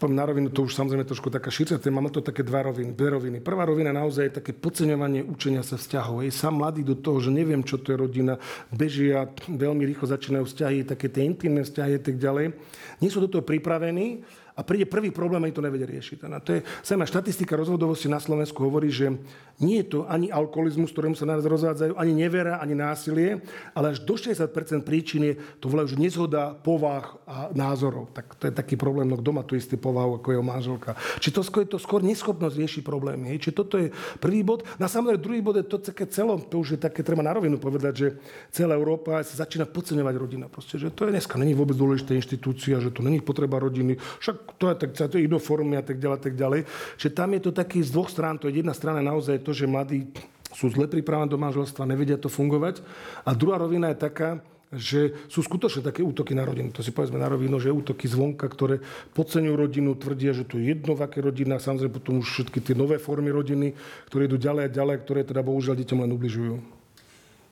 poviem 0.00 0.16
na 0.16 0.24
rovinu, 0.24 0.48
to 0.48 0.64
už 0.64 0.72
samozrejme 0.72 1.04
trošku 1.04 1.28
taká 1.28 1.52
širšia 1.52 1.76
téma, 1.76 2.00
má 2.00 2.08
to 2.08 2.24
také 2.24 2.40
dva 2.40 2.64
roviny, 2.64 2.96
dve 2.96 3.20
roviny. 3.20 3.36
Prvá 3.44 3.68
rovina 3.68 3.92
naozaj 3.92 4.32
je 4.32 4.36
také 4.40 4.56
podceňovanie 4.56 5.20
učenia 5.20 5.60
sa 5.60 5.76
vzťahov. 5.76 6.24
Je 6.24 6.32
sám 6.32 6.56
mladý 6.56 6.80
do 6.80 6.96
toho, 6.96 7.20
že 7.20 7.28
neviem, 7.28 7.60
čo 7.60 7.76
to 7.76 7.92
je 7.92 8.00
rodina, 8.00 8.40
bežia, 8.72 9.28
veľmi 9.44 9.84
rýchlo 9.84 10.08
začínajú 10.08 10.48
vzťahy, 10.48 10.88
také 10.88 11.12
tie 11.12 11.28
intimné 11.28 11.68
vzťahy 11.68 12.00
a 12.00 12.02
tak 12.02 12.16
ďalej. 12.16 12.56
Nie 13.04 13.12
sú 13.12 13.20
do 13.20 13.28
toho 13.28 13.44
pripravení 13.44 14.24
a 14.56 14.64
príde 14.64 14.88
prvý 14.88 15.12
problém, 15.12 15.44
ani 15.44 15.52
to 15.52 15.60
nevedia 15.60 15.84
riešiť. 15.84 16.16
A 16.32 16.40
to 16.40 16.56
je, 16.56 16.60
sama 16.80 17.04
štatistika 17.04 17.52
rozvodovosti 17.60 18.08
na 18.08 18.24
Slovensku 18.24 18.56
hovorí, 18.64 18.88
že 18.88 19.12
nie 19.60 19.84
je 19.84 19.96
to 19.96 19.98
ani 20.08 20.32
alkoholizmus, 20.32 20.92
ktorému 20.92 21.12
sa 21.12 21.28
nás 21.28 21.44
rozvádzajú, 21.44 22.00
ani 22.00 22.12
nevera, 22.16 22.56
ani 22.58 22.72
násilie, 22.72 23.44
ale 23.76 23.92
až 23.92 24.00
do 24.00 24.16
60% 24.16 24.48
príčin 24.82 25.22
je 25.22 25.34
to 25.60 25.68
volajú, 25.68 25.92
že 25.92 26.00
nezhoda 26.00 26.56
povah 26.56 27.20
a 27.28 27.36
názorov. 27.52 28.08
Tak 28.16 28.40
to 28.40 28.48
je 28.48 28.54
taký 28.56 28.80
problém, 28.80 29.06
no 29.06 29.20
kto 29.20 29.30
má 29.36 29.44
tu 29.44 29.54
istý 29.54 29.76
povahu 29.76 30.16
ako 30.16 30.28
jeho 30.32 30.44
manželka. 30.44 30.96
Či 31.20 31.28
to 31.30 31.44
skôr 31.44 31.68
je 31.68 31.76
to 31.76 31.78
skôr 31.78 32.00
neschopnosť 32.00 32.56
riešiť 32.56 32.82
problémy. 32.82 33.36
Hej? 33.36 33.48
Či 33.48 33.50
toto 33.52 33.76
je 33.76 33.92
prvý 34.16 34.40
bod. 34.40 34.64
Na 34.80 34.88
samozrejme 34.88 35.20
druhý 35.20 35.40
bod 35.44 35.60
je 35.60 35.66
to 35.68 35.76
také 35.76 36.08
celo, 36.08 36.40
to 36.40 36.56
už 36.56 36.76
je 36.76 36.80
také, 36.80 37.04
treba 37.04 37.20
na 37.20 37.36
rovinu 37.36 37.60
povedať, 37.60 37.92
že 37.92 38.08
celá 38.48 38.74
Európa 38.74 39.20
sa 39.20 39.44
začína 39.44 39.68
podceňovať 39.68 40.14
rodina. 40.16 40.48
Proste, 40.48 40.80
že 40.80 40.88
to 40.88 41.04
je 41.04 41.12
dneska 41.12 41.36
není 41.36 41.52
vôbec 41.52 41.76
dôležitá 41.76 42.16
inštitúcia, 42.16 42.80
že 42.80 42.88
to 42.88 43.04
není 43.04 43.20
potreba 43.20 43.60
rodiny. 43.60 44.00
Však 44.24 44.56
to 44.56 44.72
je 44.72 44.74
tak, 44.76 44.90
to 44.96 45.16
je 45.20 45.28
formy 45.40 45.76
a 45.76 45.84
tak 45.84 46.00
ďalej, 46.00 46.18
tak 46.20 46.34
ďalej. 46.36 46.60
Čiže 46.96 47.10
tam 47.16 47.32
je 47.36 47.40
to 47.44 47.50
taký 47.52 47.80
z 47.80 47.90
dvoch 47.92 48.12
strán. 48.12 48.36
To 48.38 48.48
je 48.48 48.60
jedna 48.60 48.76
strana 48.76 49.00
naozaj 49.00 49.40
to, 49.40 49.49
že 49.52 49.70
mladí 49.70 50.10
sú 50.50 50.70
zle 50.70 50.90
pripravení 50.90 51.30
do 51.30 51.38
manželstva, 51.38 51.86
nevedia 51.86 52.18
to 52.18 52.26
fungovať. 52.26 52.82
A 53.22 53.34
druhá 53.34 53.58
rovina 53.58 53.94
je 53.94 54.02
taká, 54.02 54.30
že 54.70 55.18
sú 55.26 55.42
skutočne 55.42 55.82
také 55.82 55.98
útoky 56.06 56.30
na 56.30 56.46
rodinu. 56.46 56.70
To 56.70 56.82
si 56.82 56.94
povedzme 56.94 57.18
na 57.18 57.26
rovinu, 57.26 57.58
že 57.58 57.74
útoky 57.74 58.06
zvonka, 58.06 58.46
ktoré 58.46 58.78
podceňujú 59.18 59.54
rodinu, 59.58 59.98
tvrdia, 59.98 60.30
že 60.30 60.46
to 60.46 60.62
je 60.62 60.70
jedno, 60.70 60.94
v 60.94 61.10
rodina, 61.18 61.58
samozrejme 61.58 61.98
potom 61.98 62.22
už 62.22 62.30
všetky 62.30 62.62
tie 62.62 62.74
nové 62.78 63.02
formy 63.02 63.34
rodiny, 63.34 63.74
ktoré 64.06 64.30
idú 64.30 64.38
ďalej 64.38 64.70
a 64.70 64.74
ďalej, 64.74 64.96
ktoré 65.02 65.20
teda 65.26 65.42
bohužiaľ 65.42 65.74
deťom 65.74 65.98
len 66.06 66.14
ubližujú. 66.14 66.54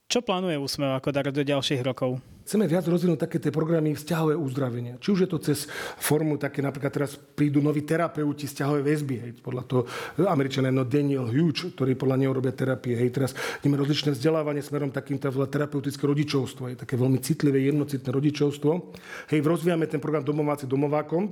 Čo 0.09 0.25
plánuje 0.25 0.57
Úsmev 0.57 0.95
ako 0.95 1.11
dar 1.11 1.27
do 1.29 1.43
ďalších 1.43 1.83
rokov? 1.85 2.23
Chceme 2.49 2.65
viac 2.65 2.89
rozvinúť 2.89 3.29
také 3.29 3.37
tie 3.37 3.53
programy 3.53 3.93
vzťahové 3.93 4.33
uzdravenia. 4.33 4.97
Či 4.97 5.13
už 5.13 5.19
je 5.21 5.29
to 5.29 5.37
cez 5.37 5.69
formu, 6.01 6.33
také 6.41 6.65
napríklad 6.65 6.89
teraz 6.89 7.13
prídu 7.13 7.61
noví 7.61 7.85
terapeuti 7.85 8.49
vzťahové 8.49 8.81
väzby, 8.81 9.15
hej, 9.21 9.31
podľa 9.37 9.63
toho 9.69 9.85
Američania, 10.25 10.73
no 10.73 10.81
Daniel 10.81 11.29
Hughes, 11.29 11.69
ktorý 11.77 11.93
podľa 11.93 12.25
neho 12.25 12.33
robia 12.33 12.49
terapie, 12.49 12.97
hej, 12.97 13.13
teraz 13.13 13.37
ideme 13.61 13.77
rozličné 13.77 14.17
vzdelávanie 14.17 14.65
smerom 14.65 14.89
takýmto 14.89 15.29
terapeutické 15.29 16.01
rodičovstvo, 16.09 16.73
hej, 16.73 16.81
také 16.81 16.97
veľmi 16.97 17.21
citlivé, 17.21 17.69
jednocitné 17.69 18.09
rodičovstvo. 18.09 18.97
Hej, 19.29 19.45
rozvíjame 19.45 19.85
ten 19.85 20.01
program 20.01 20.25
domováci 20.25 20.65
domovákom, 20.65 21.29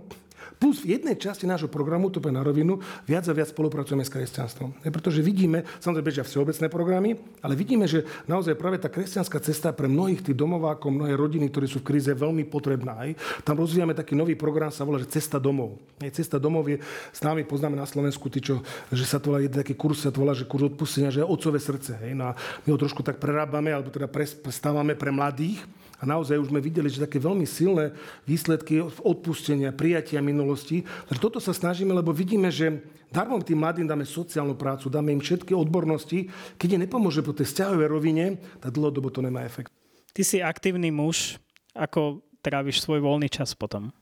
Plus 0.57 0.81
v 0.81 0.97
jednej 0.97 1.19
časti 1.19 1.45
nášho 1.45 1.69
programu, 1.69 2.09
to 2.09 2.23
na 2.27 2.41
rovinu, 2.41 2.79
viac 3.05 3.27
a 3.29 3.33
viac 3.35 3.53
spolupracujeme 3.53 4.01
s 4.01 4.09
kresťanstvom. 4.09 4.81
Je, 4.81 4.89
pretože 4.89 5.21
vidíme, 5.21 5.67
samozrejme 5.83 6.07
bežia 6.07 6.23
všeobecné 6.25 6.67
programy, 6.71 7.09
ale 7.43 7.53
vidíme, 7.53 7.85
že 7.85 8.07
naozaj 8.25 8.57
práve 8.57 8.81
tá 8.81 8.89
kresťanská 8.89 9.37
cesta 9.43 9.69
pre 9.75 9.85
mnohých 9.85 10.23
tých 10.23 10.37
domovákov, 10.37 10.89
mnohé 10.89 11.13
rodiny, 11.13 11.51
ktorí 11.51 11.67
sú 11.69 11.83
v 11.83 11.93
kríze, 11.93 12.09
je 12.09 12.17
veľmi 12.17 12.47
potrebná. 12.47 13.05
Aj. 13.05 13.11
Tam 13.45 13.59
rozvíjame 13.59 13.93
taký 13.93 14.17
nový 14.17 14.33
program, 14.33 14.73
sa 14.73 14.87
volá, 14.87 14.97
že 14.97 15.09
Cesta 15.17 15.41
domov. 15.41 15.81
Aj, 15.97 16.13
cesta 16.13 16.37
domov 16.37 16.69
je, 16.69 16.77
s 17.09 17.21
nami 17.25 17.41
poznáme 17.41 17.73
na 17.73 17.89
Slovensku, 17.89 18.29
tí, 18.29 18.37
čo, 18.37 18.61
že 18.93 19.01
sa 19.01 19.17
to 19.17 19.33
volá, 19.33 19.41
jeden 19.41 19.57
taký 19.57 19.73
kurz 19.73 20.05
sa 20.05 20.13
to 20.13 20.21
volá, 20.21 20.37
že 20.37 20.45
kurz 20.45 20.69
odpustenia, 20.69 21.09
že 21.09 21.23
je 21.23 21.27
otcové 21.27 21.57
srdce. 21.57 21.97
Hej. 22.05 22.13
No 22.13 22.29
a 22.29 22.37
my 22.37 22.69
ho 22.69 22.77
trošku 22.77 23.01
tak 23.01 23.17
prerábame, 23.17 23.73
alebo 23.73 23.89
teda 23.89 24.05
prestávame 24.11 24.93
pre 24.93 25.09
mladých, 25.09 25.65
a 25.97 26.03
naozaj 26.05 26.37
už 26.37 26.53
sme 26.53 26.61
videli, 26.61 26.93
že 26.93 27.01
také 27.01 27.17
veľmi 27.17 27.49
silné 27.49 27.97
výsledky 28.29 28.85
odpustenia, 29.01 29.73
prijatia 29.73 30.21
minulosti. 30.21 30.85
Takže 31.09 31.21
toto 31.21 31.39
sa 31.41 31.57
snažíme, 31.57 31.89
lebo 31.89 32.13
vidíme, 32.13 32.53
že 32.53 32.85
darmo 33.09 33.41
tým 33.41 33.57
mladým 33.57 33.89
dáme 33.89 34.05
sociálnu 34.05 34.53
prácu, 34.53 34.93
dáme 34.93 35.09
im 35.09 35.21
všetky 35.21 35.57
odbornosti. 35.57 36.29
Keď 36.61 36.69
je 36.77 36.83
nepomôže 36.85 37.25
po 37.25 37.33
tej 37.33 37.49
vzťahovej 37.49 37.87
rovine, 37.89 38.25
tak 38.61 38.77
dlhodobo 38.77 39.09
to 39.09 39.25
nemá 39.25 39.41
efekt. 39.41 39.73
Ty 40.13 40.21
si 40.21 40.37
aktívny 40.37 40.93
muž. 40.93 41.41
Ako 41.73 42.21
tráviš 42.41 42.81
svoj 42.81 43.01
voľný 43.05 43.29
čas 43.29 43.53
potom? 43.53 43.93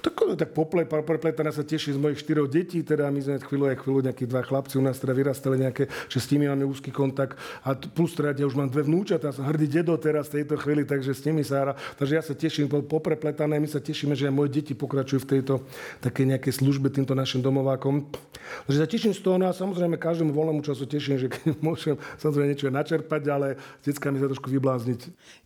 Tak, 0.00 0.12
tak 0.38 0.50
pople, 0.54 0.84
sa 1.52 1.64
teší 1.64 1.96
z 1.96 1.98
mojich 1.98 2.22
štyroch 2.22 2.48
detí, 2.48 2.84
teda 2.84 3.10
my 3.10 3.20
sme 3.20 3.36
chvíľu 3.42 3.64
aj 3.72 3.76
chvíľu 3.82 3.98
nejakých 4.06 4.28
dva 4.30 4.42
chlapci 4.44 4.74
u 4.78 4.82
nás 4.84 5.00
teda 5.00 5.12
vyrastali 5.16 5.56
nejaké, 5.58 5.90
že 6.06 6.18
s 6.20 6.30
nimi 6.30 6.46
máme 6.46 6.64
úzky 6.68 6.92
kontakt 6.94 7.40
a 7.64 7.74
plus 7.74 8.14
teda 8.14 8.36
ja 8.36 8.46
už 8.46 8.54
mám 8.54 8.70
dve 8.70 8.86
vnúčatá, 8.86 9.32
som 9.34 9.48
hrdý 9.48 9.66
dedo 9.66 9.96
teraz 9.98 10.30
v 10.30 10.42
tejto 10.42 10.54
chvíli, 10.60 10.84
takže 10.84 11.12
s 11.14 11.22
nimi 11.26 11.42
sa 11.42 11.56
hra. 11.60 11.72
Takže 11.98 12.12
ja 12.14 12.22
sa 12.22 12.34
teším, 12.36 12.68
poprepletané, 12.68 13.58
my 13.58 13.68
sa 13.68 13.82
tešíme, 13.82 14.14
že 14.14 14.28
aj 14.28 14.34
moje 14.34 14.50
deti 14.54 14.72
pokračujú 14.76 15.24
v 15.24 15.30
tejto 15.38 15.64
také 15.98 16.28
nejakej 16.28 16.62
službe 16.62 16.92
týmto 16.92 17.16
našim 17.16 17.42
domovákom. 17.42 18.06
Takže 18.68 18.78
sa 18.78 18.88
teším 18.88 19.12
z 19.12 19.20
toho, 19.20 19.36
no 19.36 19.48
a 19.48 19.52
samozrejme 19.52 20.00
každému 20.00 20.32
voľnému 20.32 20.62
času 20.64 20.84
teším, 20.88 21.20
že 21.20 21.28
keď 21.28 21.58
môžem 21.66 21.94
samozrejme 22.20 22.46
niečo 22.54 22.68
načerpať, 22.72 23.22
ale 23.28 23.46
s 23.82 23.84
deckami 23.84 24.20
sa 24.20 24.26
trošku 24.30 24.48
vyblázniť. 24.48 25.00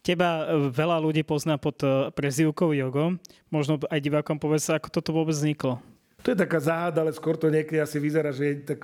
Teba 0.05 0.47
e, 0.47 0.71
veľa 0.71 0.99
ľudí 1.03 1.23
pozná 1.27 1.59
pod 1.59 1.79
e, 1.83 2.11
prezývkou 2.15 2.75
Jogo. 2.75 3.19
Možno 3.53 3.77
aj 3.93 4.01
divákom 4.01 4.41
povedz, 4.41 4.73
ako 4.73 4.89
toto 4.89 5.13
vôbec 5.13 5.37
vzniklo. 5.37 5.77
To 6.23 6.31
je 6.31 6.39
taká 6.39 6.63
záhada, 6.63 7.03
ale 7.03 7.11
skôr 7.11 7.35
to 7.35 7.51
niekedy 7.51 7.83
asi 7.83 7.99
vyzerá, 7.99 8.31
že 8.31 8.45
je 8.47 8.55
tak... 8.63 8.79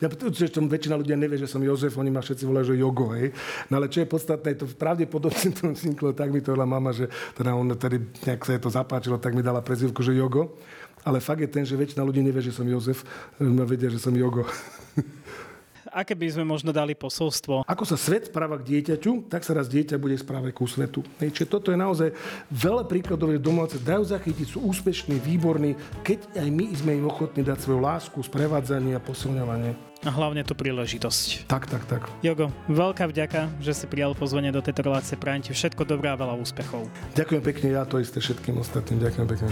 Ja, 0.00 0.08
to, 0.08 0.32
väčšina 0.32 0.96
ľudia 0.96 1.20
nevie, 1.20 1.36
že 1.36 1.44
som 1.44 1.60
Jozef, 1.60 1.92
oni 2.00 2.08
ma 2.08 2.24
všetci 2.24 2.48
volajú, 2.48 2.72
že 2.72 2.80
Jogo, 2.80 3.12
hej. 3.12 3.28
No 3.68 3.76
ale 3.76 3.92
čo 3.92 4.00
je 4.00 4.08
podstatné, 4.08 4.56
to 4.56 4.64
pravdepodobne 4.72 5.52
to 5.52 5.68
vzniklo, 5.68 6.16
tak 6.16 6.32
mi 6.32 6.40
to 6.40 6.56
mama, 6.56 6.96
že 6.96 7.12
teda 7.36 7.52
on 7.52 7.68
tady, 7.76 8.00
nejak 8.24 8.40
sa 8.40 8.56
je 8.56 8.62
to 8.64 8.70
zapáčilo, 8.72 9.20
tak 9.20 9.36
mi 9.36 9.44
dala 9.44 9.60
prezivku, 9.60 10.00
že 10.00 10.16
Jogo. 10.16 10.56
Ale 11.04 11.20
fakt 11.20 11.44
je 11.44 11.52
ten, 11.52 11.68
že 11.68 11.76
väčšina 11.76 12.00
ľudí 12.00 12.24
nevie, 12.24 12.40
že 12.40 12.56
som 12.56 12.64
Jozef, 12.64 13.04
ma 13.36 13.68
vedia, 13.68 13.92
že 13.92 14.00
som 14.00 14.16
Jogo. 14.16 14.48
aké 15.90 16.14
by 16.14 16.28
sme 16.38 16.44
možno 16.44 16.70
dali 16.70 16.94
posolstvo? 16.94 17.66
Ako 17.66 17.84
sa 17.84 17.96
svet 17.96 18.28
správa 18.28 18.60
k 18.60 18.76
dieťaťu, 18.76 19.28
tak 19.28 19.42
sa 19.44 19.56
raz 19.56 19.66
dieťa 19.66 19.96
bude 19.96 20.14
správať 20.14 20.52
ku 20.54 20.64
svetu. 20.68 21.00
Hej, 21.20 21.34
čiže 21.34 21.48
toto 21.48 21.72
je 21.72 21.78
naozaj 21.80 22.14
veľa 22.52 22.84
príkladov, 22.86 23.32
že 23.34 23.40
domovce 23.40 23.78
dajú 23.80 24.04
zachytiť, 24.06 24.46
sú 24.46 24.64
úspešní, 24.68 25.18
výborní, 25.18 25.74
keď 26.04 26.24
aj 26.38 26.48
my 26.48 26.66
sme 26.76 26.90
im 27.00 27.04
ochotní 27.08 27.42
dať 27.42 27.58
svoju 27.64 27.80
lásku, 27.80 28.18
sprevádzanie 28.20 28.94
a 28.96 29.00
posilňovanie. 29.02 29.88
A 30.06 30.14
hlavne 30.14 30.46
tú 30.46 30.54
príležitosť. 30.54 31.50
Tak, 31.50 31.66
tak, 31.66 31.82
tak. 31.90 32.06
Jogo, 32.22 32.54
veľká 32.70 33.10
vďaka, 33.10 33.50
že 33.58 33.74
si 33.74 33.90
prijal 33.90 34.14
pozvanie 34.14 34.54
do 34.54 34.62
tejto 34.62 34.86
relácie. 34.86 35.18
Prajem 35.18 35.50
ti 35.50 35.50
všetko 35.50 35.82
dobré 35.82 36.14
a 36.14 36.16
veľa 36.18 36.38
úspechov. 36.38 36.86
Ďakujem 37.18 37.42
pekne, 37.42 37.66
ja 37.74 37.82
to 37.82 37.98
isté 37.98 38.22
všetkým 38.22 38.62
ostatným. 38.62 39.02
Ďakujem 39.02 39.26
pekne. 39.26 39.50